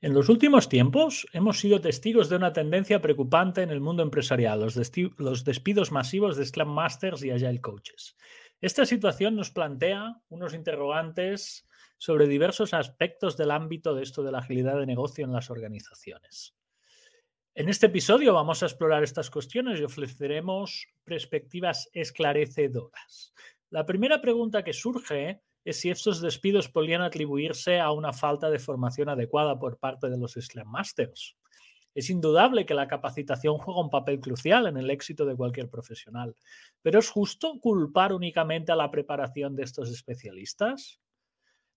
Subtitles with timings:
[0.00, 4.60] En los últimos tiempos hemos sido testigos de una tendencia preocupante en el mundo empresarial,
[4.60, 8.16] los, despidos masivos de Scrum Masters y Agile Coaches.
[8.60, 11.66] Esta situación nos plantea unos interrogantes
[11.96, 16.54] sobre diversos aspectos del ámbito de esto de la agilidad de negocio en las organizaciones.
[17.56, 23.34] En este episodio vamos a explorar estas cuestiones y ofreceremos perspectivas esclarecedoras.
[23.70, 28.58] La primera pregunta que surge es si estos despidos podrían atribuirse a una falta de
[28.58, 31.36] formación adecuada por parte de los Scrum Masters.
[31.94, 36.34] Es indudable que la capacitación juega un papel crucial en el éxito de cualquier profesional,
[36.80, 41.00] pero ¿es justo culpar únicamente a la preparación de estos especialistas?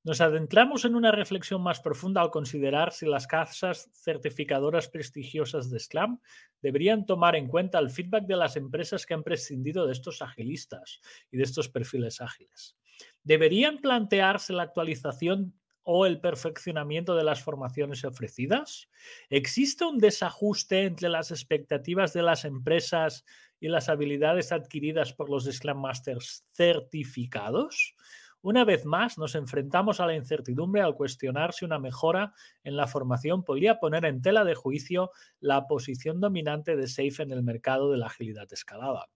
[0.03, 5.79] Nos adentramos en una reflexión más profunda al considerar si las casas certificadoras prestigiosas de
[5.79, 6.17] Scrum
[6.61, 11.01] deberían tomar en cuenta el feedback de las empresas que han prescindido de estos agilistas
[11.29, 12.77] y de estos perfiles ágiles.
[13.23, 18.89] ¿Deberían plantearse la actualización o el perfeccionamiento de las formaciones ofrecidas?
[19.29, 23.25] ¿Existe un desajuste entre las expectativas de las empresas
[23.59, 27.95] y las habilidades adquiridas por los Scrum Masters certificados?
[28.43, 32.87] Una vez más, nos enfrentamos a la incertidumbre al cuestionar si una mejora en la
[32.87, 37.91] formación podría poner en tela de juicio la posición dominante de SAFE en el mercado
[37.91, 39.09] de la agilidad escalada.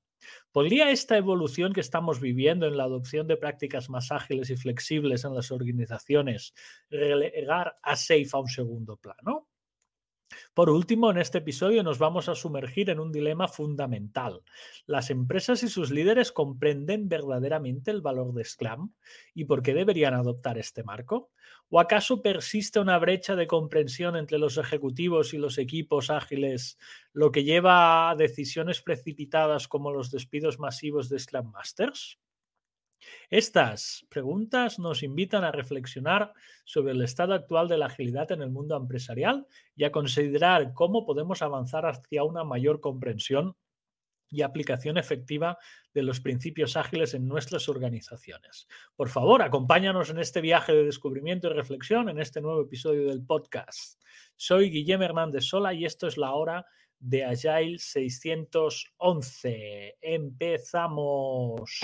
[0.52, 5.26] ¿Podría esta evolución que estamos viviendo en la adopción de prácticas más ágiles y flexibles
[5.26, 6.54] en las organizaciones
[6.90, 9.48] relegar a SAFE a un segundo plano?
[10.54, 14.42] Por último, en este episodio nos vamos a sumergir en un dilema fundamental.
[14.86, 18.92] ¿Las empresas y sus líderes comprenden verdaderamente el valor de Scrum
[19.34, 21.32] y por qué deberían adoptar este marco?
[21.70, 26.78] ¿O acaso persiste una brecha de comprensión entre los ejecutivos y los equipos ágiles,
[27.12, 32.20] lo que lleva a decisiones precipitadas como los despidos masivos de Scrum Masters?
[33.30, 38.52] Estas preguntas nos invitan a reflexionar sobre el estado actual de la agilidad en el
[38.52, 43.56] mundo empresarial y a considerar cómo podemos avanzar hacia una mayor comprensión
[44.36, 45.58] y aplicación efectiva
[45.94, 48.68] de los principios ágiles en nuestras organizaciones.
[48.96, 53.26] Por favor, acompáñanos en este viaje de descubrimiento y reflexión en este nuevo episodio del
[53.26, 54.02] podcast.
[54.36, 56.66] Soy Guillermo Hernández Sola y esto es la hora
[57.00, 59.98] de Agile 611.
[60.02, 61.80] Empezamos.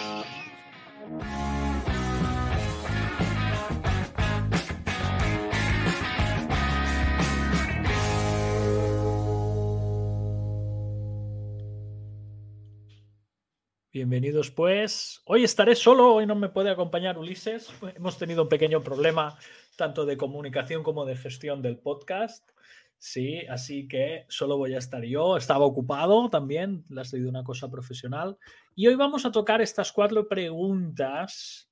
[13.94, 15.22] Bienvenidos pues.
[15.26, 17.70] Hoy estaré solo, hoy no me puede acompañar Ulises.
[17.94, 19.38] Hemos tenido un pequeño problema
[19.76, 22.50] tanto de comunicación como de gestión del podcast.
[22.98, 25.36] Sí, así que solo voy a estar yo.
[25.36, 28.38] Estaba ocupado también, le has de una cosa profesional.
[28.76, 31.70] Y hoy vamos a tocar estas cuatro preguntas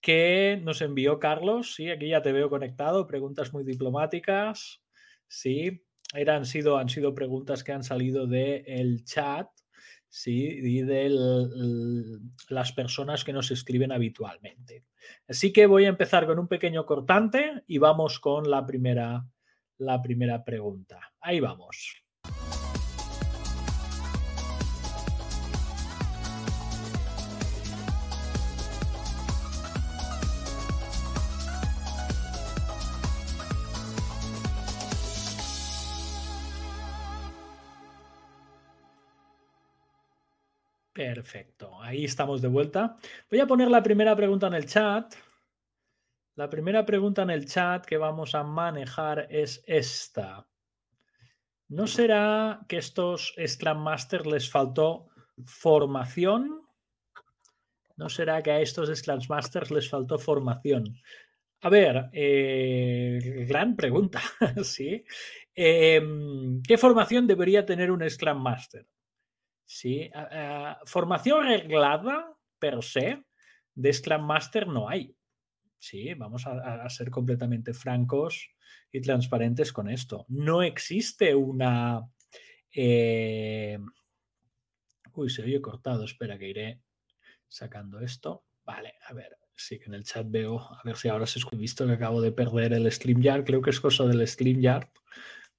[0.00, 1.74] que nos envió Carlos.
[1.74, 3.08] Sí, aquí ya te veo conectado.
[3.08, 4.84] Preguntas muy diplomáticas.
[5.26, 5.84] Sí,
[6.14, 9.48] eran, sido, han sido preguntas que han salido del chat.
[10.18, 11.10] Sí, y de
[12.48, 14.86] las personas que nos escriben habitualmente.
[15.28, 19.26] Así que voy a empezar con un pequeño cortante y vamos con la primera
[19.76, 21.12] la primera pregunta.
[21.20, 22.05] Ahí vamos.
[40.96, 42.96] Perfecto, ahí estamos de vuelta.
[43.30, 45.14] Voy a poner la primera pregunta en el chat.
[46.36, 50.48] La primera pregunta en el chat que vamos a manejar es esta.
[51.68, 55.08] ¿No será que estos Scrum Masters les faltó
[55.44, 56.62] formación?
[57.96, 60.96] ¿No será que a estos Scrum Masters les faltó formación?
[61.60, 64.22] A ver, eh, gran pregunta,
[64.64, 65.04] ¿sí?
[65.54, 68.86] Em, ¿Qué formación debería tener un Scrum Master?
[69.66, 70.10] ¿Sí?
[70.84, 73.24] formación reglada per se
[73.74, 75.14] de Scrum Master no hay.
[75.78, 78.48] Sí, vamos a, ser completamente francos
[78.90, 80.24] y transparentes con esto.
[80.28, 82.02] No existe una...
[82.74, 83.78] Eh,
[85.12, 86.04] uy, se oye cortado.
[86.04, 86.82] Espera que iré
[87.46, 88.44] sacando esto.
[88.64, 91.86] Vale, a ver, sí que en el chat veo, a ver si ahora se visto
[91.86, 93.44] que acabo de perder el StreamYard.
[93.44, 94.88] Creo que es cosa del StreamYard.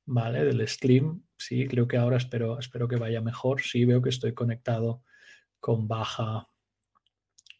[0.07, 1.21] Vale, del stream.
[1.38, 3.62] Sí, creo que ahora espero, espero que vaya mejor.
[3.62, 5.04] Sí, veo que estoy conectado
[5.59, 6.48] con baja,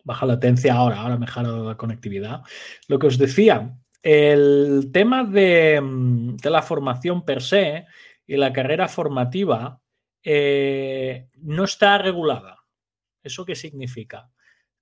[0.04, 2.42] baja latencia ahora, ahora mejora la conectividad.
[2.88, 7.86] Lo que os decía, el tema de, mm, la formación per se
[8.26, 9.82] y la carrera formativa
[10.24, 12.64] eh, no está regulada.
[13.22, 14.32] ¿Eso qué significa?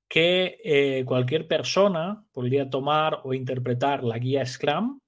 [0.08, 5.00] Que eh, cualquier persona podría tomar o interpretar la guía Scrum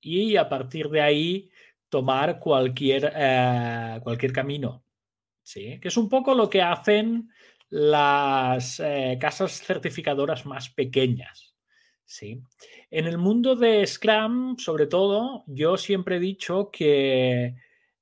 [0.00, 1.50] y a partir de ahí
[1.88, 4.84] tomar cualquier, eh, cualquier camino.
[5.42, 5.78] ¿sí?
[5.80, 7.30] Que es un poco lo que hacen
[7.68, 11.54] las eh, casas certificadoras más pequeñas.
[12.04, 12.42] ¿sí?
[12.90, 17.54] En el mundo de Scrum, sobre todo, yo siempre he dicho que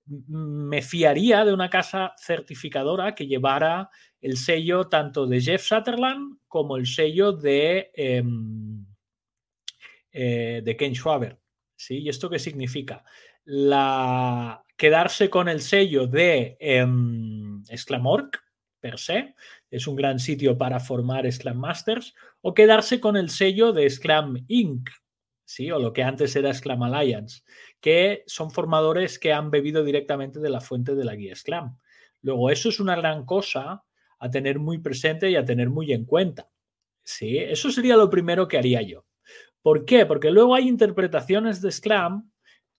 [0.07, 3.91] me fiaría de una casa certificadora que llevara
[4.21, 8.87] el sello tanto de Jeff Sutherland como el sello de, em,
[10.13, 11.39] eh, de Ken Schwaber.
[11.77, 11.99] ¿Sí?
[11.99, 13.05] ¿Y esto qué significa?
[13.45, 16.87] La, quedarse con el sello de eh,
[18.81, 19.35] per se,
[19.71, 24.45] es un gran sitio para formar Scrum Masters, o quedarse con el sello de Scrum
[24.49, 24.91] Inc.,
[25.45, 25.71] ¿sí?
[25.71, 27.43] o lo que antes era Scrum Alliance,
[27.81, 31.79] que son formadores que han bebido directamente de la fuente de la guía Scrum.
[32.21, 33.85] Luego, eso es una gran cosa
[34.19, 36.51] a tener muy presente y a tener muy en cuenta.
[37.03, 37.39] ¿sí?
[37.39, 39.05] Eso sería lo primero que haría yo.
[39.65, 40.05] ¿Por qué?
[40.05, 42.31] Porque luego hay interpretaciones de Scrum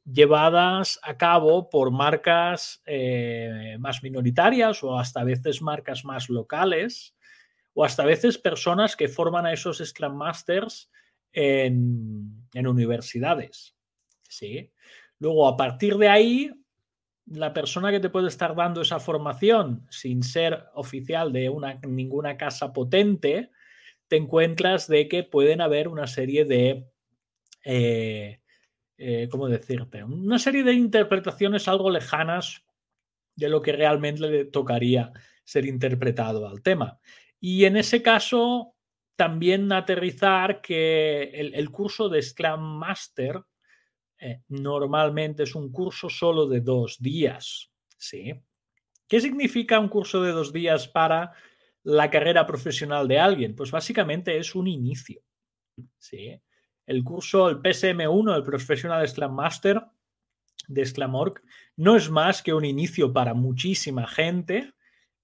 [0.05, 7.15] llevadas a cabo por marcas eh, más minoritarias o hasta veces marcas más locales
[7.73, 10.91] o hasta veces personas que forman a esos Scrum Masters
[11.33, 13.75] en, universidades.
[14.29, 14.71] ¿sí?
[15.17, 16.51] Luego, a partir de ahí,
[17.25, 22.37] la persona que te puede estar dando esa formación sin ser oficial de una, ninguna
[22.37, 23.49] casa potente,
[24.07, 26.87] te encuentras de que pueden haber una serie de
[27.63, 28.39] eh,
[28.97, 30.03] eh, ¿cómo decirte?
[30.03, 32.63] Una serie de interpretaciones algo lejanas
[33.35, 35.11] de lo que realmente le tocaría
[35.43, 36.99] ser interpretado al tema.
[37.39, 38.75] Y en ese caso,
[39.17, 43.43] también aterrizar que el, curso de Scrum Master
[44.17, 47.69] eh, normalmente es un curso solo de dos días.
[47.97, 48.33] ¿sí?
[49.07, 51.33] ¿Qué significa un curso de dos días para
[51.85, 53.55] la carrera profesional de alguien?
[53.55, 55.21] Pues básicamente es un inicio.
[55.97, 56.39] ¿sí?
[56.85, 59.83] el curso, el PSM1, el Professional Scrum Master
[60.67, 61.41] de Sclamorg,
[61.77, 64.73] no es más que un inicio para muchísima gente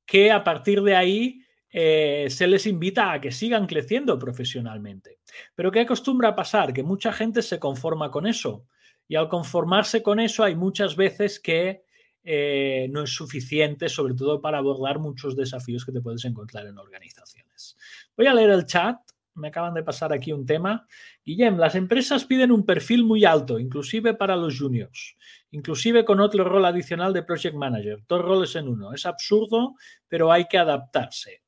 [0.05, 5.19] que a partir de ahí eh, se les invita a que sigan creciendo profesionalmente.
[5.55, 6.73] Pero ¿qué acostumbra pasar?
[6.73, 8.65] Que mucha gente se conforma con eso.
[9.07, 11.83] Y al conformarse con eso hay muchas veces que
[12.23, 16.77] eh, no es suficiente, sobre todo para abordar muchos desafíos que te puedes encontrar en
[16.77, 17.77] organizaciones.
[18.15, 18.97] Voy a leer el chat
[19.35, 20.85] me acaban de pasar aquí un tema.
[21.23, 25.15] Guillem, las empresas piden un perfil muy alto, inclusive para los juniors,
[25.51, 28.93] inclusive con otro rol adicional de project manager, dos roles en uno.
[28.93, 29.75] Es absurdo,
[30.07, 31.43] pero hay que adaptarse.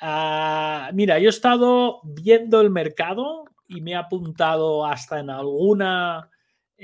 [0.00, 6.28] Ah, mira, yo he estado viendo el mercado y me he apuntado hasta en alguna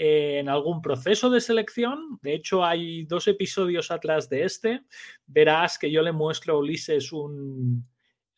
[0.01, 2.21] en algún proceso de selección.
[2.23, 4.83] De hecho, hay dos episodios atrás de este.
[5.27, 7.85] Verás que yo le muestro a Ulises un,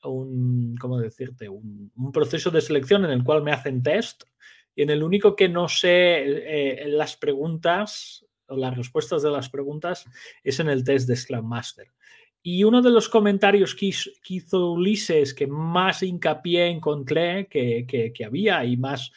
[0.05, 1.51] un, ¿cómo decirte?
[1.51, 4.23] Un, proceso de selección en el cual me hacen test
[4.75, 9.51] y en el único que no sé eh, las preguntas o las respuestas de las
[9.51, 10.07] preguntas
[10.43, 11.89] es en el test de Scrum Master.
[12.43, 13.93] Y uno de los comentarios que
[14.29, 19.13] hizo, Ulises que más hincapié encontré que, que, había y más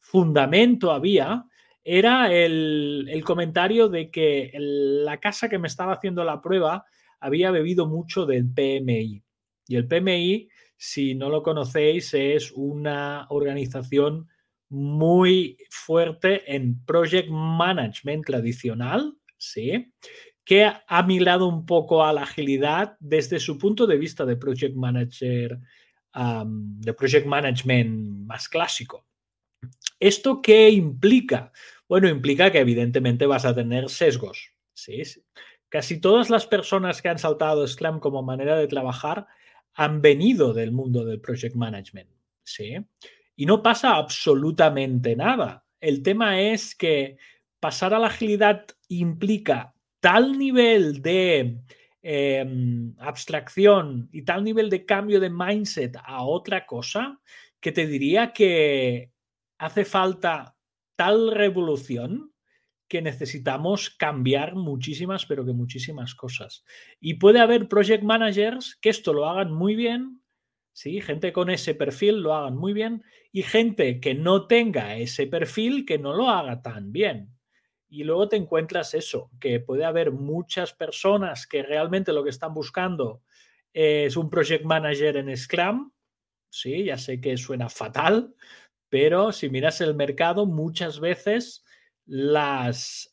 [0.00, 1.44] fundamento había
[1.84, 6.84] era el, el comentario de que la casa que me estaba haciendo la prueba
[7.20, 9.22] había bebido mucho del PMI.
[9.68, 14.28] Y el PMI, si no lo conocéis, es una organización
[14.68, 19.92] muy fuerte en project management tradicional, ¿sí?
[20.44, 24.74] que ha migrado un poco a la agilidad desde su punto de vista de project
[24.74, 25.58] manager,
[26.14, 29.06] de project management más clásico.
[30.00, 31.52] ¿Esto qué implica?
[31.92, 34.54] Bueno, implica que evidentemente vas a tener sesgos.
[34.72, 35.02] ¿sí?
[35.68, 39.26] Casi todas las personas que han saltado Scrum como manera de trabajar
[39.74, 42.08] han venido del mundo del project management,
[42.44, 42.78] ¿sí?
[43.36, 45.66] Y no pasa absolutamente nada.
[45.82, 47.18] El tema es que
[47.60, 51.60] pasar a la agilidad implica tal nivel de
[52.00, 57.20] em, abstracción y tal nivel de cambio de mindset a otra cosa
[57.60, 59.12] que te diría que
[59.58, 60.56] hace falta
[61.02, 62.32] tal revolución
[62.86, 66.64] que necesitamos cambiar muchísimas, pero que muchísimas cosas.
[67.00, 70.22] Y puede haber project managers que esto lo hagan muy bien,
[70.72, 71.00] ¿sí?
[71.00, 75.84] gente con ese perfil lo hagan muy bien, y gente que no tenga ese perfil
[75.84, 77.36] que no lo haga tan bien.
[77.88, 82.54] Y luego te encuentras eso, que puede haber muchas personas que realmente lo que están
[82.54, 83.24] buscando
[83.72, 85.90] es un project manager en Scrum.
[86.48, 88.36] Sí, ya sé que suena fatal,
[88.92, 91.64] pero si miras el mercado, muchas veces
[92.04, 93.10] las,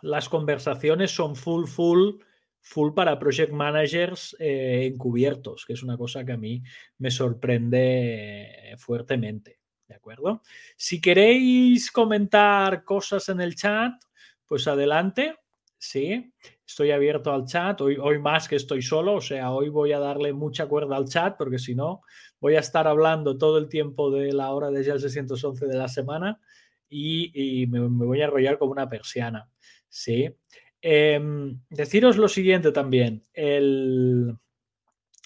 [0.00, 2.14] las conversaciones son full, full,
[2.62, 6.62] full para project managers eh, encubiertos, que es una cosa que a mí
[6.96, 9.60] me sorprende fuertemente.
[9.86, 10.40] ¿De acuerdo?
[10.78, 14.02] Si queréis comentar cosas en el chat,
[14.46, 15.36] pues adelante.
[15.76, 16.32] Sí,
[16.66, 17.82] estoy abierto al chat.
[17.82, 21.06] Hoy, hoy más que estoy solo, o sea, hoy voy a darle mucha cuerda al
[21.06, 22.00] chat porque si no,
[22.40, 25.76] voy a estar hablando todo el tiempo de la hora de ya el 611 de
[25.76, 26.40] la semana
[26.88, 29.48] y, me, voy a enrollar como una persiana.
[29.88, 30.34] Sí.
[30.80, 33.24] Em, deciros lo siguiente también.
[33.32, 34.36] El,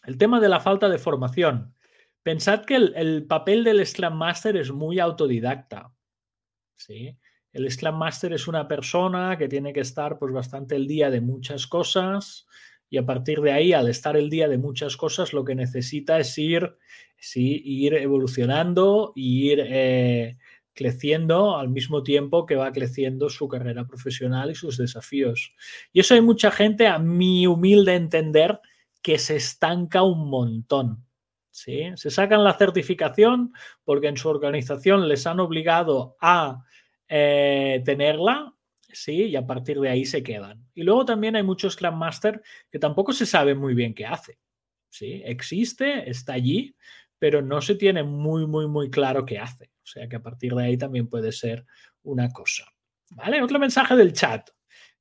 [0.04, 1.74] el tema de la falta de formación.
[2.22, 5.92] Pensad que el, papel del Scrum Master es muy autodidacta.
[6.76, 7.16] ¿sí?
[7.52, 11.20] El Scrum Master es una persona que tiene que estar pues, bastante el día de
[11.20, 12.46] muchas cosas
[12.90, 16.18] y a partir de ahí, al estar el día de muchas cosas, lo que necesita
[16.18, 16.76] es ir,
[17.16, 20.36] sí, ir evolucionando y ir eh,
[20.74, 25.54] creciendo al mismo tiempo que va creciendo su carrera profesional y sus desafíos.
[25.92, 28.58] Y eso hay mucha gente, a mi humilde entender,
[29.02, 31.06] que se estanca un montón.
[31.50, 31.92] ¿sí?
[31.94, 33.52] Se sacan la certificación
[33.84, 36.64] porque en su organización les han obligado a
[37.08, 38.52] eh, tenerla,
[38.92, 39.24] ¿sí?
[39.24, 40.66] Y a partir de ahí se quedan.
[40.74, 44.38] Y luego también hay muchos Scrum Master que tampoco se sabe muy bien qué hace,
[44.88, 45.22] ¿sí?
[45.24, 46.76] Existe, está allí,
[47.18, 49.70] pero no se tiene muy, muy, muy claro qué hace.
[49.82, 51.66] O sea que a partir de ahí también puede ser
[52.02, 52.64] una cosa.
[53.10, 53.42] ¿Vale?
[53.42, 54.50] Otro mensaje del chat.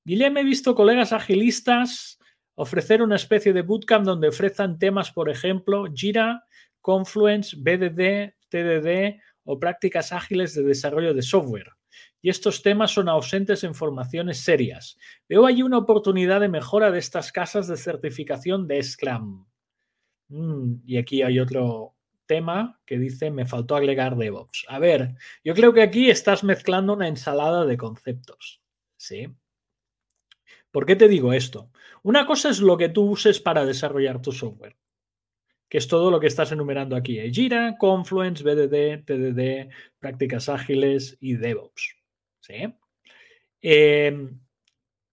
[0.04, 2.20] Guillem, he visto colegas agilistas
[2.56, 6.44] ofrecer una especie de bootcamp donde ofrezcan temas, por ejemplo, Jira,
[6.82, 11.72] Confluence, BDD, TDD o prácticas ágiles de desarrollo de software.
[12.22, 14.96] Y estos temas son ausentes en formaciones serias.
[15.28, 19.48] Veo allí una oportunidad de mejora de estas casas de certificación de Scrum.
[20.28, 21.96] Mm, y aquí hay otro
[22.28, 24.68] tema que dice, me faltó agregar DevOps.
[24.70, 28.62] A ver, yo creo que aquí estás mezclando una ensalada de conceptos.
[28.98, 29.34] ¿Sí?
[30.70, 31.72] ¿Por qué te digo esto?
[32.04, 34.78] Una cosa es lo que tú uses para desarrollar tu software,
[35.70, 37.20] que es todo lo que estás enumerando aquí.
[37.20, 37.32] ¿eh?
[37.78, 41.96] Confluence, BDD, TDD, prácticas ágiles y DevOps.
[42.42, 42.74] ¿sí?
[43.62, 44.40] Em,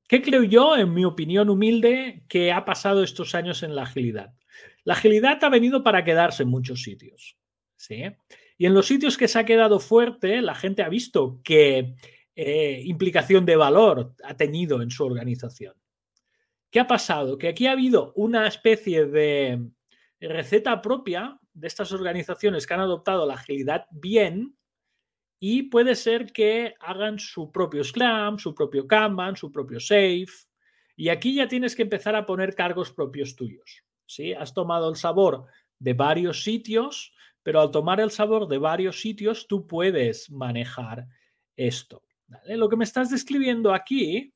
[0.08, 4.34] ¿Qué creo yo, en mi opinión humilde, que ha pasado estos años en la agilidad?
[4.84, 7.36] La agilidad ha venido para quedarse en muchos sitios.
[7.76, 8.04] ¿sí?
[8.56, 11.96] Y en los sitios que se ha quedado fuerte, la gente ha visto que
[12.34, 15.74] eh, implicación de valor ha tenido en su organización.
[16.70, 17.36] ¿Qué ha pasado?
[17.36, 19.70] Que aquí ha habido una especie de
[20.20, 24.56] receta propia de estas organizaciones que han adoptado la agilidad bien
[25.38, 30.26] y puede ser que hagan su propio Scrum, su propio Kanban, su propio Safe.
[30.96, 33.84] Y aquí ya tienes que empezar a poner cargos propios tuyos.
[34.06, 34.32] ¿sí?
[34.32, 35.46] Has tomado el sabor
[35.78, 41.06] de varios sitios, pero al tomar el sabor de varios sitios tú puedes manejar
[41.54, 42.02] esto.
[42.46, 44.32] Lo que me estás describiendo aquí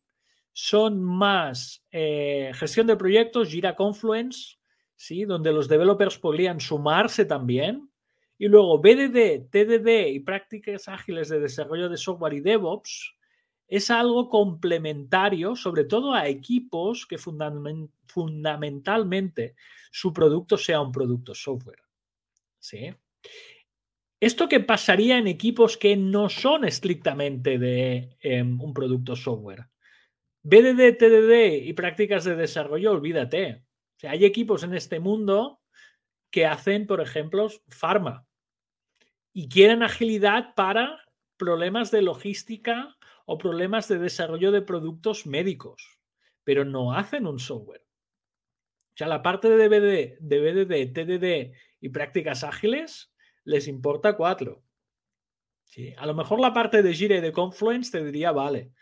[0.53, 4.60] son más eh, gestión de proyectos, Jira Confluence,
[5.01, 5.25] ¿sí?
[5.25, 7.91] donde los developers podrían sumarse también.
[8.37, 13.15] Y luego BDD, TDD y prácticas ágiles de desarrollo de software y DevOps
[13.67, 19.55] es algo complementario, sobre todo a equipos que fundamentalmente
[19.91, 21.81] su producto sea un producto software.
[22.59, 22.95] ¿sí?
[24.21, 29.65] ¿Esto qué pasaría en equipos que no son estrictamente de em, un producto software?
[30.43, 33.70] BDD, TDD y prácticas de desarrollo, olvídate.
[34.01, 35.61] O sea, hay equipos en este mundo
[36.31, 38.27] que hacen, por ejemplo, pharma
[39.31, 41.05] y quieren agilidad para
[41.37, 46.01] problemas de logística o problemas de desarrollo de productos médicos,
[46.45, 47.85] pero no hacen un software.
[48.95, 53.13] O sea, la parte de BDD, de BDD, TDD y prácticas ágiles
[53.45, 54.65] les importa cuatro.
[55.65, 55.93] ¿Sí?
[55.99, 58.73] A lo mejor la parte de Gira y de Confluence te diría, vale.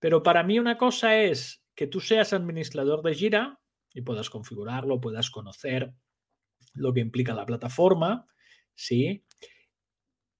[0.00, 3.60] Pero para mí una cosa es que tú seas administrador de Gira
[3.94, 5.94] y puedas configurarlo, puedas conocer
[6.74, 8.26] lo que implica la plataforma,
[8.74, 9.24] ¿sí?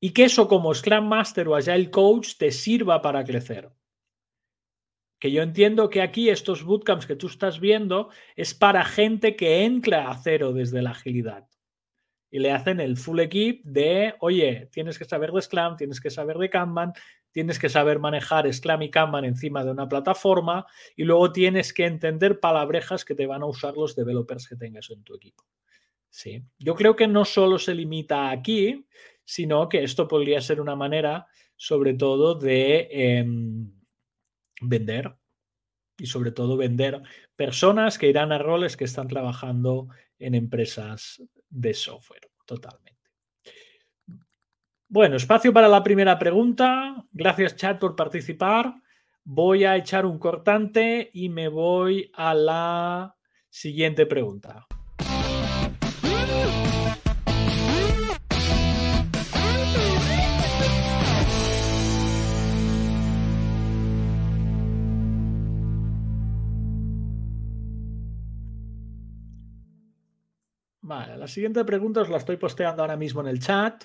[0.01, 3.71] Y que eso como Scrum Master o Agile Coach te sirva para crecer.
[5.19, 9.65] Que yo entiendo que aquí estos bootcamps que tú estás viendo es para gente que
[9.65, 11.49] entra a cero desde la agilidad
[12.35, 16.11] y le hacen el full equip de, oye, tienes que saber de Scrum, tienes que
[16.11, 16.93] saber de Kanban,
[17.31, 21.87] tienes que saber manejar Scrum y Kanban encima de una plataforma y luego tienes que
[21.87, 25.45] entender palabrejas que te van a usar los developers que tengas en tu equipo.
[26.11, 26.43] Sí.
[26.59, 28.85] Yo creo que no solo se limita aquí,
[29.25, 33.71] sino que esto podría ser una manera, sobre todo, de em,
[34.61, 35.15] vender
[35.97, 37.01] y sobre todo vender
[37.37, 39.87] personas que irán a roles que están trabajando
[40.19, 41.23] en empresas
[41.55, 42.95] de software, totalmente.
[44.89, 47.05] Bueno, espacio para la primera pregunta.
[47.13, 48.75] Gracias, chat, por participar.
[49.25, 53.17] Voy a echar un cortante y me voy a la
[53.49, 54.67] siguiente pregunta.
[71.17, 73.85] La siguiente pregunta os la estoy posteando ahora mismo en el chat.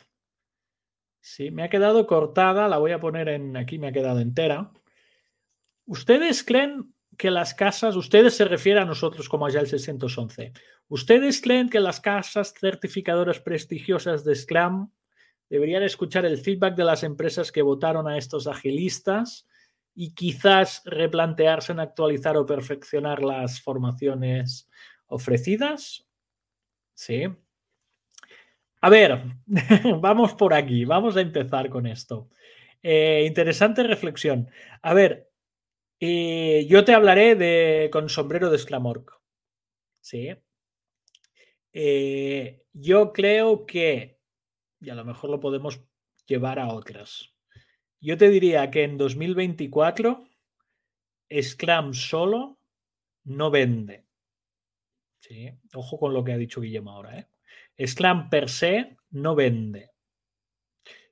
[1.21, 4.71] Sí, me ha quedado cortada, la voy a poner en aquí, me ha quedado entera.
[5.85, 10.53] ¿Ustedes creen que las casas, ustedes se refieren a nosotros como Agile 611,
[10.87, 14.89] ¿ustedes creen que las casas certificadoras prestigiosas de Scrum
[15.49, 19.47] deberían escuchar el feedback de las empresas que votaron a estos agilistas
[19.93, 24.69] y quizás replantearse en actualizar o perfeccionar las formaciones
[25.07, 26.08] ofrecidas?
[26.99, 27.23] Sí.
[28.81, 29.23] A ver,
[30.01, 32.29] vamos por aquí, vamos a empezar con esto.
[32.83, 34.49] Eh, interesante reflexión.
[34.81, 35.31] A ver,
[36.01, 39.13] eh, yo te hablaré de con sombrero de Sclamorc.
[40.01, 40.35] Sí.
[41.71, 44.19] Eh, yo creo que,
[44.81, 45.81] y a lo mejor lo podemos
[46.27, 47.33] llevar a otras.
[48.01, 50.25] Yo te diría que en 2024
[51.41, 52.59] Scrum solo
[53.23, 54.08] no vende.
[55.73, 57.19] Ojo con lo que ha dicho Guillermo ahora.
[57.19, 57.27] ¿eh?
[58.29, 59.91] Per se no vende.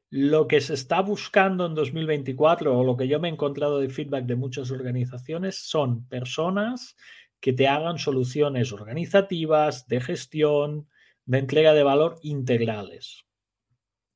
[0.09, 3.89] Lo que se está buscando en 2024 o lo que yo me he encontrado de
[3.89, 6.95] feedback de muchas organizaciones son personas
[7.39, 10.87] que te hagan soluciones organizativas, de gestión,
[11.25, 13.25] de entrega de valor integrales.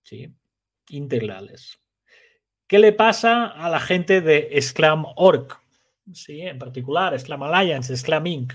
[0.04, 0.34] ¿Sí?
[0.90, 1.80] Integrales.
[2.68, 5.06] ¿Qué le pasa a la gente de Scrum?
[6.14, 8.54] Sí, en particular, Scrum Alliance, Scrum Inc.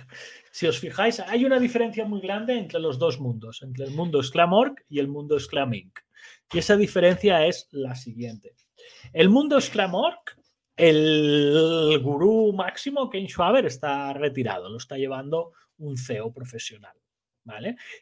[0.57, 4.23] Si os fijáis, hay una diferencia muy grande entre los dos mundos, entre el mundo
[4.23, 5.99] Scrum Org y el mundo Scrum Inc.
[6.51, 8.55] Y esa diferencia es la siguiente.
[9.13, 10.23] El mundo Scrum Org,
[10.75, 16.97] el gurú máximo, Ken Schwaber, está retirado, lo está llevando un CEO profesional.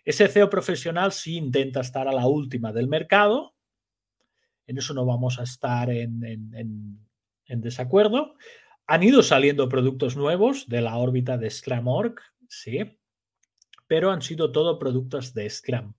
[0.05, 3.57] Ese CEO profesional sí intenta estar a la última del mercado,
[4.69, 7.01] en eso no vamos a estar en,
[7.49, 8.37] desacuerdo.
[8.87, 12.99] Han ido saliendo productos nuevos de la órbita de Scrum Org, sí,
[13.87, 15.95] pero han sido todo productos de Scrum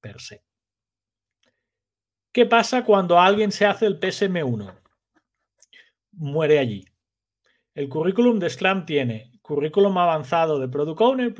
[0.00, 0.42] per se.
[2.32, 4.80] ¿Qué pasa cuando alguien se hace el PSM1?
[6.12, 6.84] Muere allí.
[7.74, 11.34] El currículum de Scrum tiene currículum avanzado de Product Owner,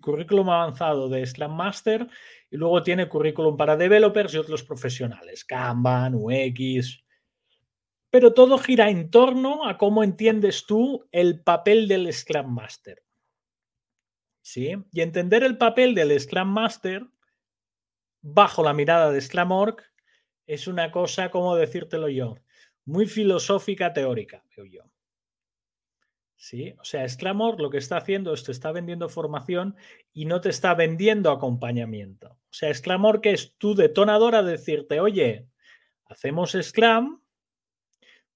[0.00, 2.08] currículum avanzado de Scrum Master
[2.50, 7.04] y luego tiene currículum para developers y otros profesionales, Kanban, UX.
[8.10, 13.02] Pero todo gira en torno a cómo entiendes tú el papel del Scrum Master.
[14.42, 14.74] ¿Sí?
[14.92, 17.06] Y entender el papel del Scrum Master
[18.22, 19.82] bajo la mirada de Scrum Org
[20.46, 22.36] es una cosa, como decírtelo yo,
[22.84, 24.90] muy filosófica teórica, veo yo.
[26.36, 26.74] ¿Sí?
[26.80, 29.76] O sea, Sclamor lo que está haciendo es te está vendiendo formación
[30.12, 32.30] y no te está vendiendo acompañamiento.
[32.30, 35.46] O sea, Sclamor que es tu detonadora decirte, oye,
[36.06, 37.20] hacemos Scrum,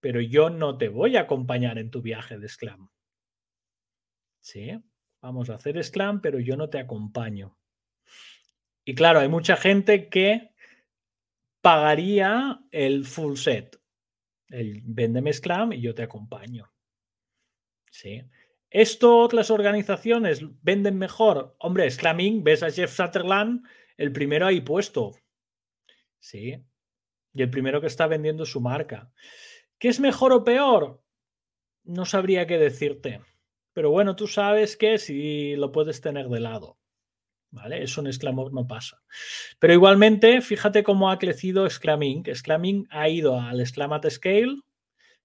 [0.01, 2.91] pero yo no te voy a acompañar en tu viaje de Scrum.
[4.41, 4.79] ¿Sí?
[5.25, 7.57] Vamos a hacer Scrum, pero yo no te acompaño.
[8.85, 10.53] Y claro, hay mucha gente que
[11.63, 13.81] pagaría el full set.
[14.51, 16.71] El véndeme Scrum y yo te acompaño.
[17.91, 18.23] ¿Sí?
[18.69, 21.57] ¿Esto otras organizaciones venden mejor?
[21.59, 25.13] Hombre, Scrumming, ves a Jeff Sutherland, el primero ahí puesto.
[26.19, 26.63] Sí.
[27.33, 29.11] Y el primero que está vendiendo su marca.
[29.79, 31.03] ¿Qué es mejor o peor?
[31.83, 33.23] No sabría qué decirte.
[33.75, 36.79] Pero bueno, tú sabes que si lo puedes tener de lado.
[37.51, 37.83] ¿vale?
[37.83, 39.03] Eso en Sclamor no pasa.
[39.59, 42.25] Pero igualmente, fíjate cómo ha crecido Sclamming.
[42.35, 44.61] Sclamming ha ido al Sclam Scale,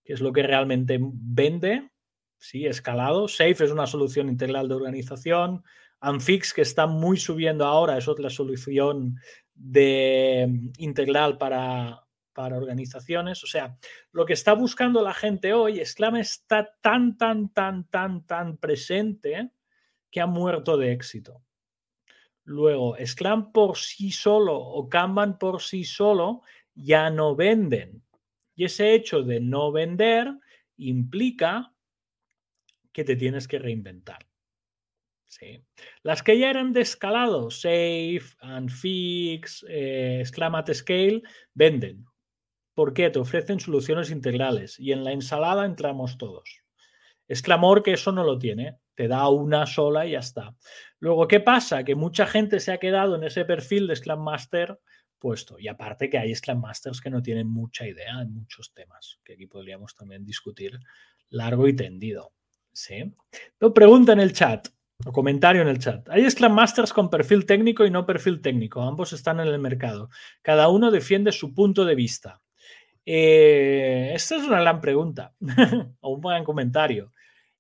[0.04, 1.90] que es lo que realmente vende,
[2.38, 3.28] sí, escalado.
[3.28, 5.64] Safe es una solución integral de organización.
[6.00, 9.20] Anfix, que está muy subiendo ahora, es otra solución
[9.54, 12.04] de mm, integral para,
[12.40, 13.44] para organizaciones.
[13.44, 13.78] O sea,
[14.14, 19.52] lo que está buscando la gente hoy, Sclam está tan, tan, tan, tan, tan presente
[20.10, 21.44] que ha muerto de éxito.
[22.46, 28.06] Luego, Scrum por sí solo o Kanban por sí solo ya no venden.
[28.56, 30.32] Y ese hecho de no vender
[30.78, 31.74] implica
[32.94, 34.26] que te tienes que reinventar.
[35.28, 35.62] ¿Sí?
[36.04, 41.22] Las que ya eran de escalado, Safe, Unfix, eh, Scrum at Scale,
[41.54, 42.06] venden.
[42.80, 43.10] ¿Por qué?
[43.10, 46.62] Te ofrecen soluciones integrales y en la ensalada entramos todos.
[47.30, 50.56] Sclamor que eso no lo tiene, te da una sola y ya está.
[50.98, 51.84] Luego, ¿qué pasa?
[51.84, 54.80] Que mucha gente se ha quedado en ese perfil de Scrum Master
[55.18, 55.60] puesto.
[55.60, 59.34] Y aparte que hay Scrum Masters que no tienen mucha idea en muchos temas, que
[59.34, 60.80] aquí podríamos también discutir
[61.28, 62.32] largo y tendido.
[62.72, 63.14] ¿Sí?
[63.76, 64.70] pregunta en el chat,
[65.06, 66.08] o comentario en el chat.
[66.08, 68.82] Hay Scrum Masters con perfil técnico y no perfil técnico.
[68.82, 70.10] Ambos están en el mercado.
[70.42, 72.42] Cada uno defiende su punto de vista.
[73.12, 75.34] Eh, esta es una gran pregunta
[76.02, 77.12] o un buen comentario.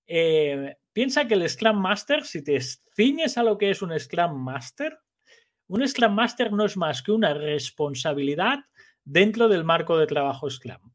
[0.06, 2.60] Eh, Piensa que el Scrum Master, si te
[2.96, 5.00] ciñes a lo que es un Scrum Master,
[5.68, 8.60] un Scrum Master no es más que una responsabilidad
[9.04, 10.94] dentro del marco de trabajo Scrum.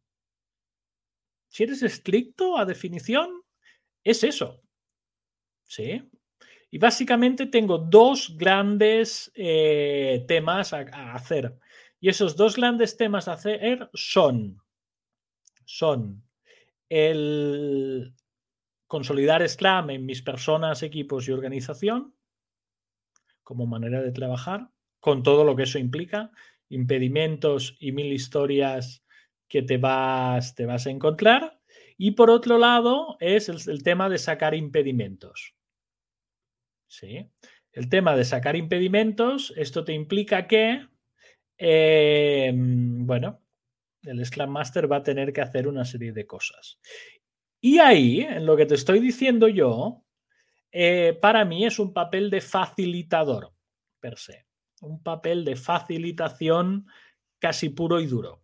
[1.48, 3.42] Si eres estricto a definición,
[4.04, 4.60] es eso.
[5.64, 6.02] ¿Sí?
[6.70, 11.58] Y básicamente tengo dos grandes eh, temas a, a, hacer.
[12.04, 14.60] Y esos dos grandes temas a hacer son,
[15.64, 16.22] son
[16.90, 18.14] el
[18.86, 22.14] consolidar Scrum en mis personas, equipos y organización
[23.42, 24.68] como manera de trabajar,
[25.00, 26.30] con todo lo que eso implica,
[26.68, 29.02] impedimentos y mil historias
[29.48, 31.58] que te vas, te vas a encontrar.
[31.96, 35.54] Y por otro lado es el, el tema de sacar impedimentos.
[36.86, 37.30] ¿Sí?
[37.72, 40.86] El tema de sacar impedimentos, esto te implica que,
[41.58, 43.40] eh, bueno,
[44.02, 46.78] el Scrum Master va a tener que hacer una serie de cosas.
[47.60, 50.04] Y ahí, en lo que te estoy diciendo yo,
[50.70, 53.52] eh, para mí es un papel de facilitador,
[54.00, 54.46] per se.
[54.82, 56.86] Un papel de facilitación
[57.38, 58.42] casi puro y duro.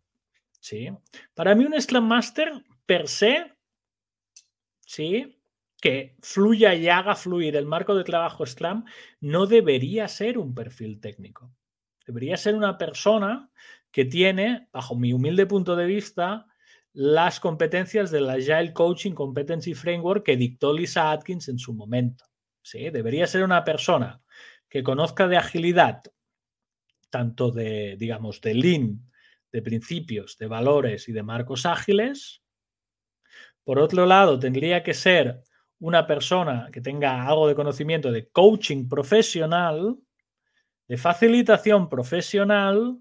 [0.61, 0.89] ¿sí?
[1.35, 3.53] Para mí un Scrum Master per se,
[4.81, 5.41] ¿sí?
[5.81, 8.85] que fluya y haga fluir el marco de trabajo Scrum,
[9.21, 11.51] no debería ser un perfil técnico.
[12.11, 13.53] Debería ser una persona
[13.93, 16.45] que tiene, bajo mi humilde punto de vista,
[16.93, 22.25] las competencias del Agile Coaching Competency Framework que dictó Lisa Atkins en su momento.
[22.63, 22.91] ¿sí?
[22.91, 24.21] Debería ser una persona
[24.69, 26.03] que conozca de agilidad,
[27.11, 29.09] tanto de, digamos, de Lean,
[29.53, 32.43] de principios, de valores y de marcos ágiles.
[33.63, 35.45] Por otro lado, tendría que ser
[35.79, 39.97] una persona que tenga algo de conocimiento de coaching profesional,
[40.91, 42.99] de facilitación profesional,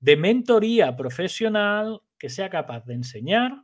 [0.00, 3.62] de mentoría profesional, que sea capaz de enseñar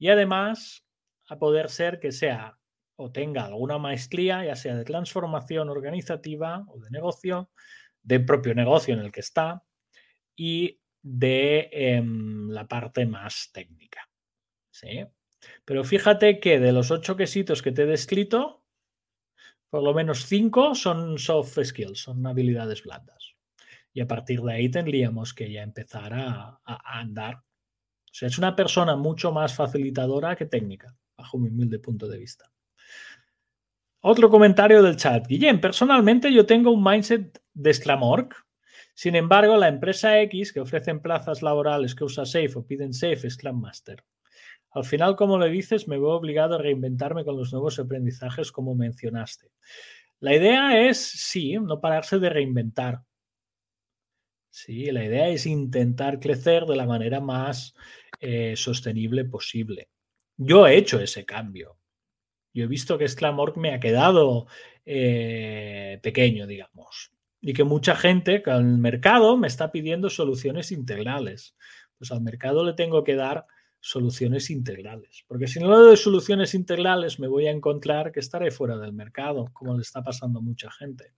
[0.00, 0.84] y además
[1.28, 2.58] a poder ser que sea
[2.96, 7.52] o tenga alguna maestría, ya sea de transformación organizativa o de negocio,
[8.02, 9.62] de propio negocio en el que está
[10.34, 14.10] y de eh, la parte más técnica.
[14.72, 15.06] ¿sí?
[15.64, 18.63] Pero fíjate que de los ocho quesitos que te he descrito,
[19.74, 23.34] por lo menos cinco son soft skills, son habilidades blandas.
[23.92, 27.38] Y a partir de ahí tendríamos que ya empezar a, andar.
[27.38, 32.18] O sea, es una persona mucho más facilitadora que técnica, bajo mi humilde punto de
[32.18, 32.52] vista.
[33.98, 35.26] Otro comentario del chat.
[35.26, 38.28] Guillem, personalmente yo tengo un mindset de Sclamorg.
[38.94, 43.26] Sin embargo, la empresa X que ofrecen plazas laborales que usa Safe o piden Safe
[43.26, 44.04] es Master.
[44.74, 48.74] Al final, como le dices, me veo obligado a reinventarme con los nuevos aprendizajes como
[48.74, 49.52] mencionaste.
[50.18, 53.02] La idea es, sí, no pararse de reinventar.
[54.50, 57.74] Sí, la idea es intentar crecer de la manera más
[58.20, 59.90] eh, sostenible posible.
[60.36, 61.78] Yo he hecho ese cambio.
[62.52, 64.46] Yo he visto que Sclamorg me ha quedado
[64.84, 67.12] eh, pequeño, digamos.
[67.40, 71.56] Y que mucha gente, con el mercado, me está pidiendo soluciones integrales.
[71.98, 73.46] Pues al mercado le tengo que dar
[73.84, 75.24] soluciones integrales.
[75.28, 78.94] Porque si no le doy soluciones integrales, me voy a encontrar que estaré fuera del
[78.94, 81.12] mercado, como le está pasando a mucha gente.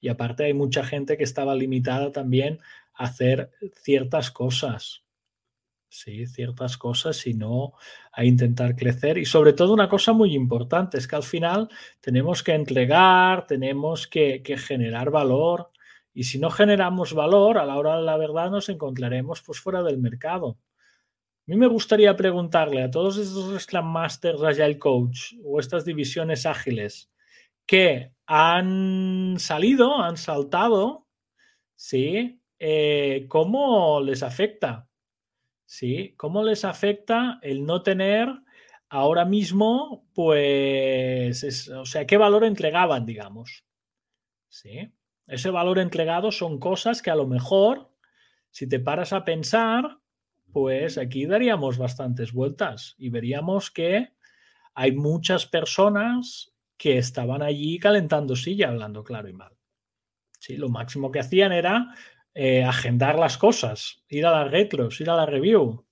[0.00, 2.60] Y aparte hay mucha gente que estaba limitada también
[2.94, 3.50] a hacer
[3.82, 5.02] ciertas cosas.
[5.88, 7.72] Sí, ciertas cosas y no
[8.12, 9.18] a intentar crecer.
[9.18, 11.68] Y sobre todo una cosa muy importante es que al final
[12.00, 15.72] tenemos que entregar, tenemos que, que generar valor.
[16.12, 19.82] Y si no generamos valor, a la hora de la verdad nos encontraremos pues fuera
[19.82, 20.56] del mercado.
[21.46, 26.46] A mí me gustaría preguntarle a todos estos Scrum Masters, Agile Coach o estas divisiones
[26.46, 27.12] ágiles
[27.66, 31.06] que han salido, han saltado,
[31.76, 32.40] ¿sí?
[32.58, 34.88] Eh, ¿Cómo les afecta?
[35.66, 36.14] ¿Sí?
[36.16, 38.28] ¿Cómo les afecta el no tener
[38.88, 43.66] ahora mismo, pues, es, o sea, qué valor entregaban, digamos?
[44.48, 44.90] ¿Sí?
[45.26, 47.90] Ese valor entregado son cosas que a lo mejor,
[48.50, 49.98] si te paras a pensar,
[50.54, 54.12] pues aquí daríamos bastantes vueltas y veríamos que
[54.72, 59.52] hay muchas personas que estaban allí calentando silla, hablando claro y mal.
[60.38, 61.92] Sí, lo máximo que hacían era
[62.34, 65.84] eh, agendar las cosas, ir a las retros, ir a la review.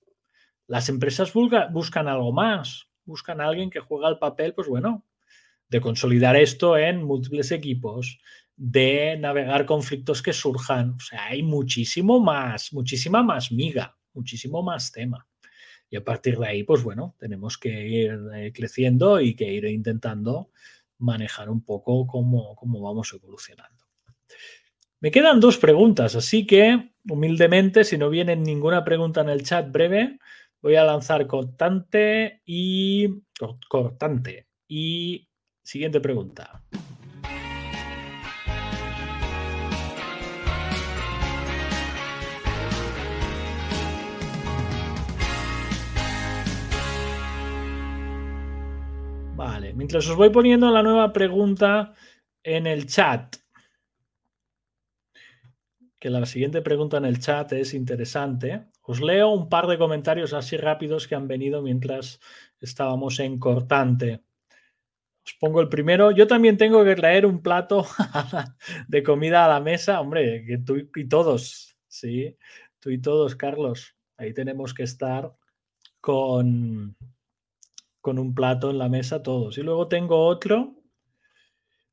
[0.67, 5.05] Las empresas buscan algo más, buscan a alguien que juega el papel, pues bueno,
[5.67, 8.17] de consolidar esto en múltiples equipos,
[8.55, 10.91] de navegar conflictos que surjan.
[10.91, 15.27] O sea, hay muchísimo más, muchísima más miga muchísimo más tema.
[15.89, 19.65] Y a partir de ahí, pues bueno, tenemos que ir eh, creciendo y que ir
[19.65, 20.49] intentando
[20.97, 23.85] manejar un poco cómo, cómo vamos evolucionando.
[24.99, 29.69] Me quedan dos preguntas, así que humildemente, si no viene ninguna pregunta en el chat
[29.69, 30.17] breve,
[30.61, 33.23] voy a lanzar cortante y
[33.67, 35.27] cortante y
[35.63, 36.61] Siguiente pregunta.
[49.35, 51.95] Vale, mientras os voy poniendo la nueva pregunta
[52.43, 53.35] en el chat,
[55.99, 58.65] que la siguiente pregunta en el chat es interesante.
[58.83, 62.19] Os leo un par de comentarios así rápidos que han venido mientras
[62.59, 64.21] estábamos en cortante.
[65.25, 66.11] Os pongo el primero.
[66.11, 67.87] Yo también tengo que traer un plato
[68.87, 69.99] de comida a la mesa.
[69.99, 72.37] Hombre, que tú y todos, sí,
[72.79, 73.95] tú y todos, Carlos.
[74.17, 75.33] Ahí tenemos que estar
[76.01, 76.97] con,
[78.03, 79.57] con un plato en la mesa todos.
[79.57, 80.75] Y luego tengo otro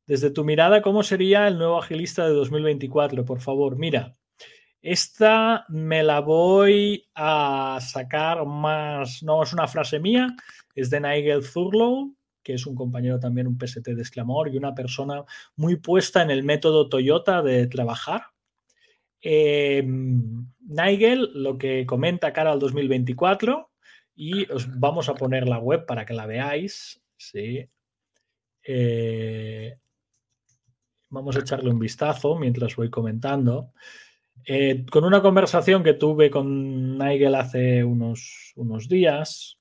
[0.08, 3.24] desde tu mirada, ¿cómo sería el nuevo agilista de 2024?
[3.24, 4.16] Por favor, mira,
[4.82, 10.34] esta me la voy a sacar más, no es una frase mía,
[10.74, 14.74] es de Nigel Thurlow, que es un compañero también, un PST de exclamor y una
[14.74, 15.22] persona
[15.54, 18.22] muy puesta en el método Toyota de trabajar.
[19.20, 23.69] Em, Nigel lo que comenta cara al 2024
[24.20, 27.00] y os vamos a poner la web para que la veáis.
[27.16, 27.66] Sí.
[28.62, 29.78] Eh,
[31.12, 33.72] Vamos a echarle un vistazo mientras voy comentando.
[34.46, 39.58] Eh, con una conversación que tuve con Nigel hace unos, unos días,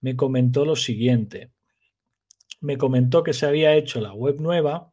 [0.00, 1.52] me comentó lo siguiente.
[2.60, 4.90] Me comentó que se había hecho la web nueva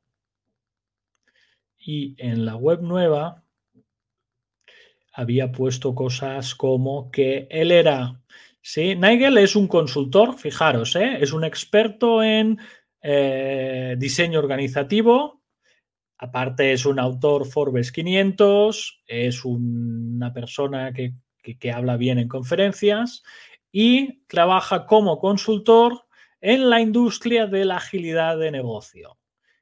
[1.77, 3.45] y en la web nueva
[5.13, 8.21] había puesto cosas como que él era,
[8.65, 11.17] sí, Nigel es un consultor, fijaros, ¿eh?
[11.21, 12.57] es un experto en
[13.01, 15.45] eh, diseño organizativo,
[16.17, 21.13] Aparte es un autor Forbes 500, es una persona que,
[21.71, 23.21] habla bien en conferencias
[23.71, 26.05] y trabaja como consultor
[26.41, 29.19] en la industria de la agilidad de negocio.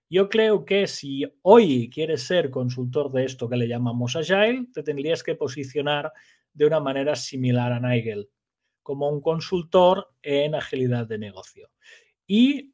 [0.09, 4.83] Yo creo que si hoy quieres ser consultor de esto que le llamamos Agile, te
[4.83, 6.13] tendrías que posicionar
[6.53, 8.29] de una manera similar a Nigel,
[8.83, 11.69] como un consultor en agilidad de negocio.
[12.27, 12.73] Y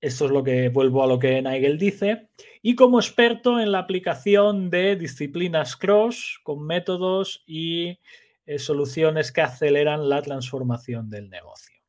[0.00, 2.28] esto es lo que vuelvo a lo que Nigel dice.
[2.60, 8.00] Y como experto en la aplicación de disciplinas cross con métodos y
[8.44, 11.80] eh, soluciones que aceleran la transformación del negocio.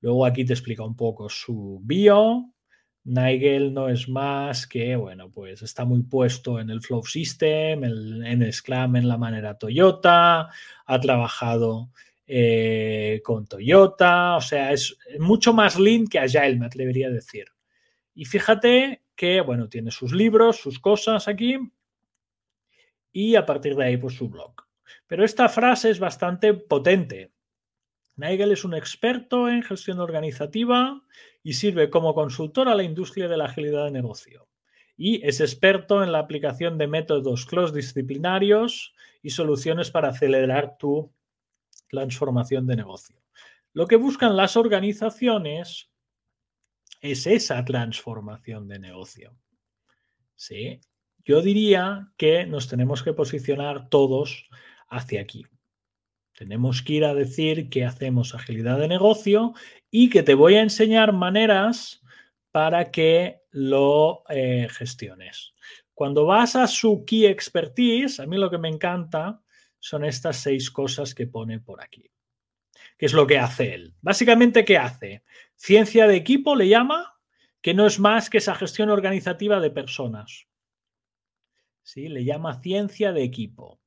[0.00, 2.52] Luego aquí te explica un poco su bio.
[3.04, 8.52] Nigel no es más que, bueno, pues está muy puesto en el Flow System, en
[8.52, 10.50] Scrum en la manera Toyota,
[10.84, 11.90] ha trabajado
[12.30, 17.46] eh, con Toyota, o sea, es mucho más lean que Agile, me atrevería a decir.
[18.14, 21.56] Y fíjate que, bueno, tiene sus libros, sus cosas aquí,
[23.12, 24.52] y a partir de ahí, pues su blog.
[25.06, 27.32] Pero esta frase es bastante potente.
[28.16, 31.02] Nigel es un experto en gestión organizativa
[31.42, 34.48] y sirve como consultor a la industria de la agilidad de negocio.
[34.96, 41.10] Y es experto en la aplicación de métodos cross disciplinarios y soluciones para acelerar tu
[41.88, 43.16] transformación de negocio.
[43.72, 45.90] Lo que buscan las organizaciones
[47.00, 49.36] es esa transformación de negocio.
[50.34, 50.80] ¿Sí?
[51.24, 54.48] Yo diría que nos tenemos que posicionar todos
[54.88, 55.44] hacia aquí.
[56.32, 59.54] Tenemos que ir a decir que hacemos agilidad de negocio
[59.90, 62.02] y que te voy a enseñar maneras
[62.52, 65.54] para que lo eh, gestiones.
[65.94, 69.42] Cuando vas a su key expertise, a mí lo que me encanta
[69.78, 72.10] son estas seis cosas que pone por aquí.
[72.96, 73.94] ¿Qué es lo que hace él?
[74.00, 75.22] Básicamente, ¿qué hace?
[75.54, 77.18] Ciencia de equipo le llama,
[77.60, 80.48] que no es más que esa gestión organizativa de personas.
[81.82, 82.08] ¿Sí?
[82.08, 83.80] Le llama ciencia de equipo.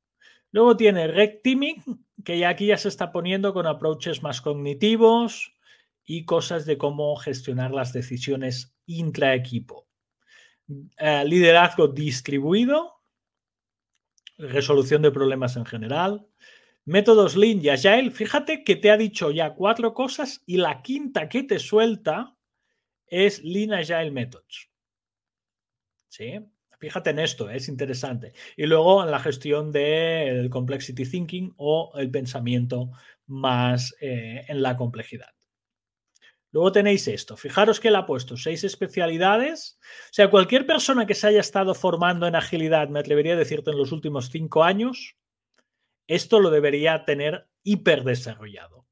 [0.51, 5.53] Luego tiene Teaming, que ya aquí ya se está poniendo con approaches más cognitivos
[6.05, 9.87] y cosas de cómo gestionar las decisiones intraequipo.
[10.97, 13.00] Eh, liderazgo distribuido,
[14.49, 16.27] resolución de problemas en general,
[16.85, 18.11] métodos Lean y Agile.
[18.11, 22.35] Fíjate que te ha dicho ya cuatro cosas y la quinta que te suelta
[23.07, 24.69] es Lean Agile Methods.
[26.09, 26.39] ¿Sí?
[26.79, 28.33] Fíjate en esto, es interesante.
[28.57, 32.91] Y luego en la gestión del complexity thinking o el pensamiento
[33.27, 35.29] más eh, en la complejidad.
[36.51, 37.37] Luego tenéis esto.
[37.37, 39.79] Fijaros que él ha puesto seis especialidades.
[40.05, 43.71] O sea, cualquier persona que se haya estado formando en agilidad, me atrevería a decirte
[43.71, 45.15] en los últimos cinco años,
[46.07, 48.85] esto lo debería tener hiper desarrollado.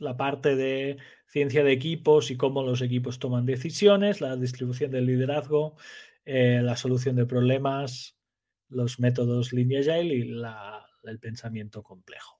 [0.00, 0.96] La parte de
[1.28, 5.76] ciencia de equipos y cómo los equipos toman decisiones, la distribución del liderazgo,
[6.24, 8.18] eh, la solución de problemas,
[8.68, 12.38] los métodos Linear Agile y el pensamiento complejo.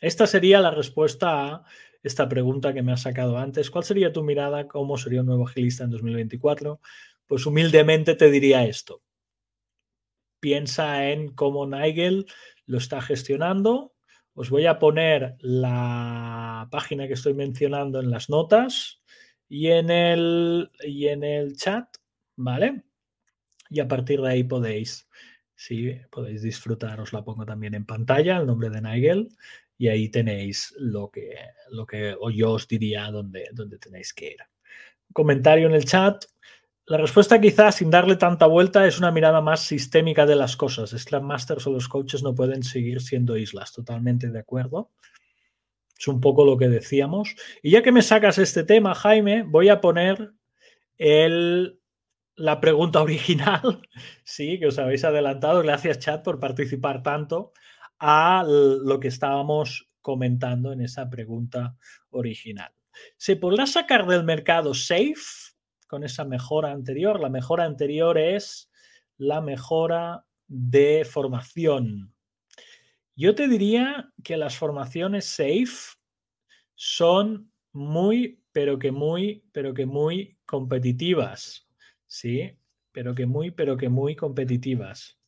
[0.00, 1.64] Esta sería la respuesta a
[2.02, 3.70] esta pregunta que me has sacado antes.
[3.70, 4.68] ¿Cuál sería tu mirada?
[4.68, 6.80] ¿Cómo sería un nuevo agilista en 2024?
[7.26, 9.02] Pues humildemente te diría esto.
[10.40, 12.26] Piensa en cómo Nigel
[12.66, 13.94] lo está gestionando.
[14.34, 19.02] Os voy a poner la página que estoy mencionando en las notas
[19.48, 21.88] y en el, y en el chat,
[22.36, 22.84] ¿vale?
[23.68, 25.08] Y a partir de ahí podéis,
[25.56, 27.00] sí, podéis disfrutar.
[27.00, 29.28] Os la pongo también en pantalla, el nombre de Nigel
[29.78, 31.34] y ahí tenéis lo que,
[31.70, 34.38] lo que yo os diría dónde, dónde tenéis que ir.
[35.12, 36.24] comentario en el chat.
[36.86, 40.90] La respuesta quizás sin darle tanta vuelta es una mirada más sistémica de las cosas.
[40.90, 44.90] Scrum Masters o los coaches no pueden seguir siendo islas, totalmente de acuerdo.
[45.96, 47.36] Es un poco lo que decíamos.
[47.62, 50.32] Y ya que me sacas este tema, Jaime, voy a poner
[50.96, 51.80] el,
[52.34, 53.82] la pregunta original,
[54.24, 55.62] sí, que os habéis adelantado.
[55.62, 57.52] Gracias, chat, por participar tanto
[57.98, 61.76] a lo que estábamos comentando en esa pregunta
[62.10, 62.72] original.
[63.16, 65.14] ¿Se podrá sacar del mercado Safe
[65.86, 67.20] con esa mejora anterior?
[67.20, 68.70] La mejora anterior es
[69.16, 72.14] la mejora de formación.
[73.14, 75.96] Yo te diría que las formaciones Safe
[76.74, 81.68] son muy, pero que muy, pero que muy competitivas.
[82.06, 82.56] Sí,
[82.92, 85.18] pero que muy, pero que muy competitivas.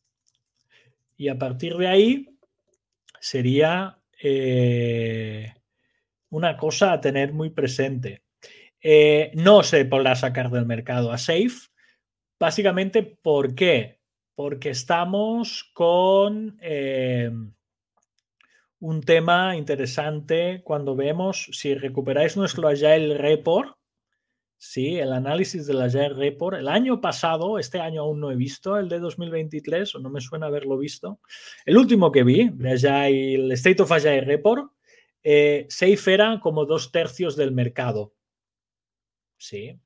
[1.17, 2.30] Y a partir de ahí,
[3.21, 5.53] sería eh,
[6.29, 8.23] una cosa a tener muy presente.
[8.81, 11.69] Eh, no se podrá sacar del mercado a Safe,
[12.39, 13.99] básicamente, ¿por qué?
[14.33, 17.31] Porque estamos con eh,
[18.79, 23.77] un tema interesante cuando vemos, si recuperáis nuestro Agile Report,
[24.63, 26.55] Sí, el análisis de la Report.
[26.55, 30.21] El año pasado, este año aún no he visto el de 2023, o no me
[30.21, 31.19] suena haberlo visto.
[31.65, 34.71] El último que vi, de el State of Agile Report,
[35.23, 38.13] eh, Safe era como dos tercios del mercado.
[39.39, 39.79] Sí.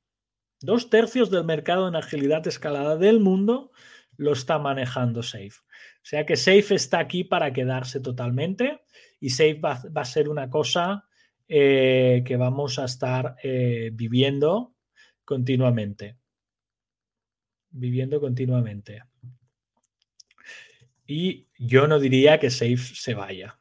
[0.60, 3.72] Dos tercios del mercado en agilidad escalada del mundo
[4.18, 5.56] lo está manejando Safe.
[6.04, 8.82] O sea que Safe está aquí para quedarse totalmente
[9.22, 11.06] y Safe va a ser una cosa
[11.48, 14.76] eh, que vamos a estar eh, viviendo
[15.24, 16.18] continuamente.
[17.70, 19.04] Viviendo continuamente.
[21.08, 23.60] Y yo no diría que Safe se vaya.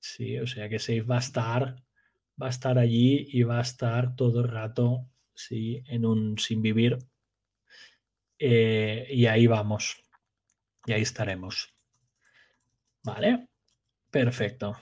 [0.00, 1.82] Sí, o sea que Safe va a estar,
[2.40, 6.62] va a estar allí y va a estar todo el rato, sí, en un sin
[6.62, 6.98] vivir.
[8.38, 10.02] Eh, y ahí vamos.
[10.84, 11.74] Y ahí estaremos.
[13.02, 13.48] ¿Vale?
[14.10, 14.76] Perfecto.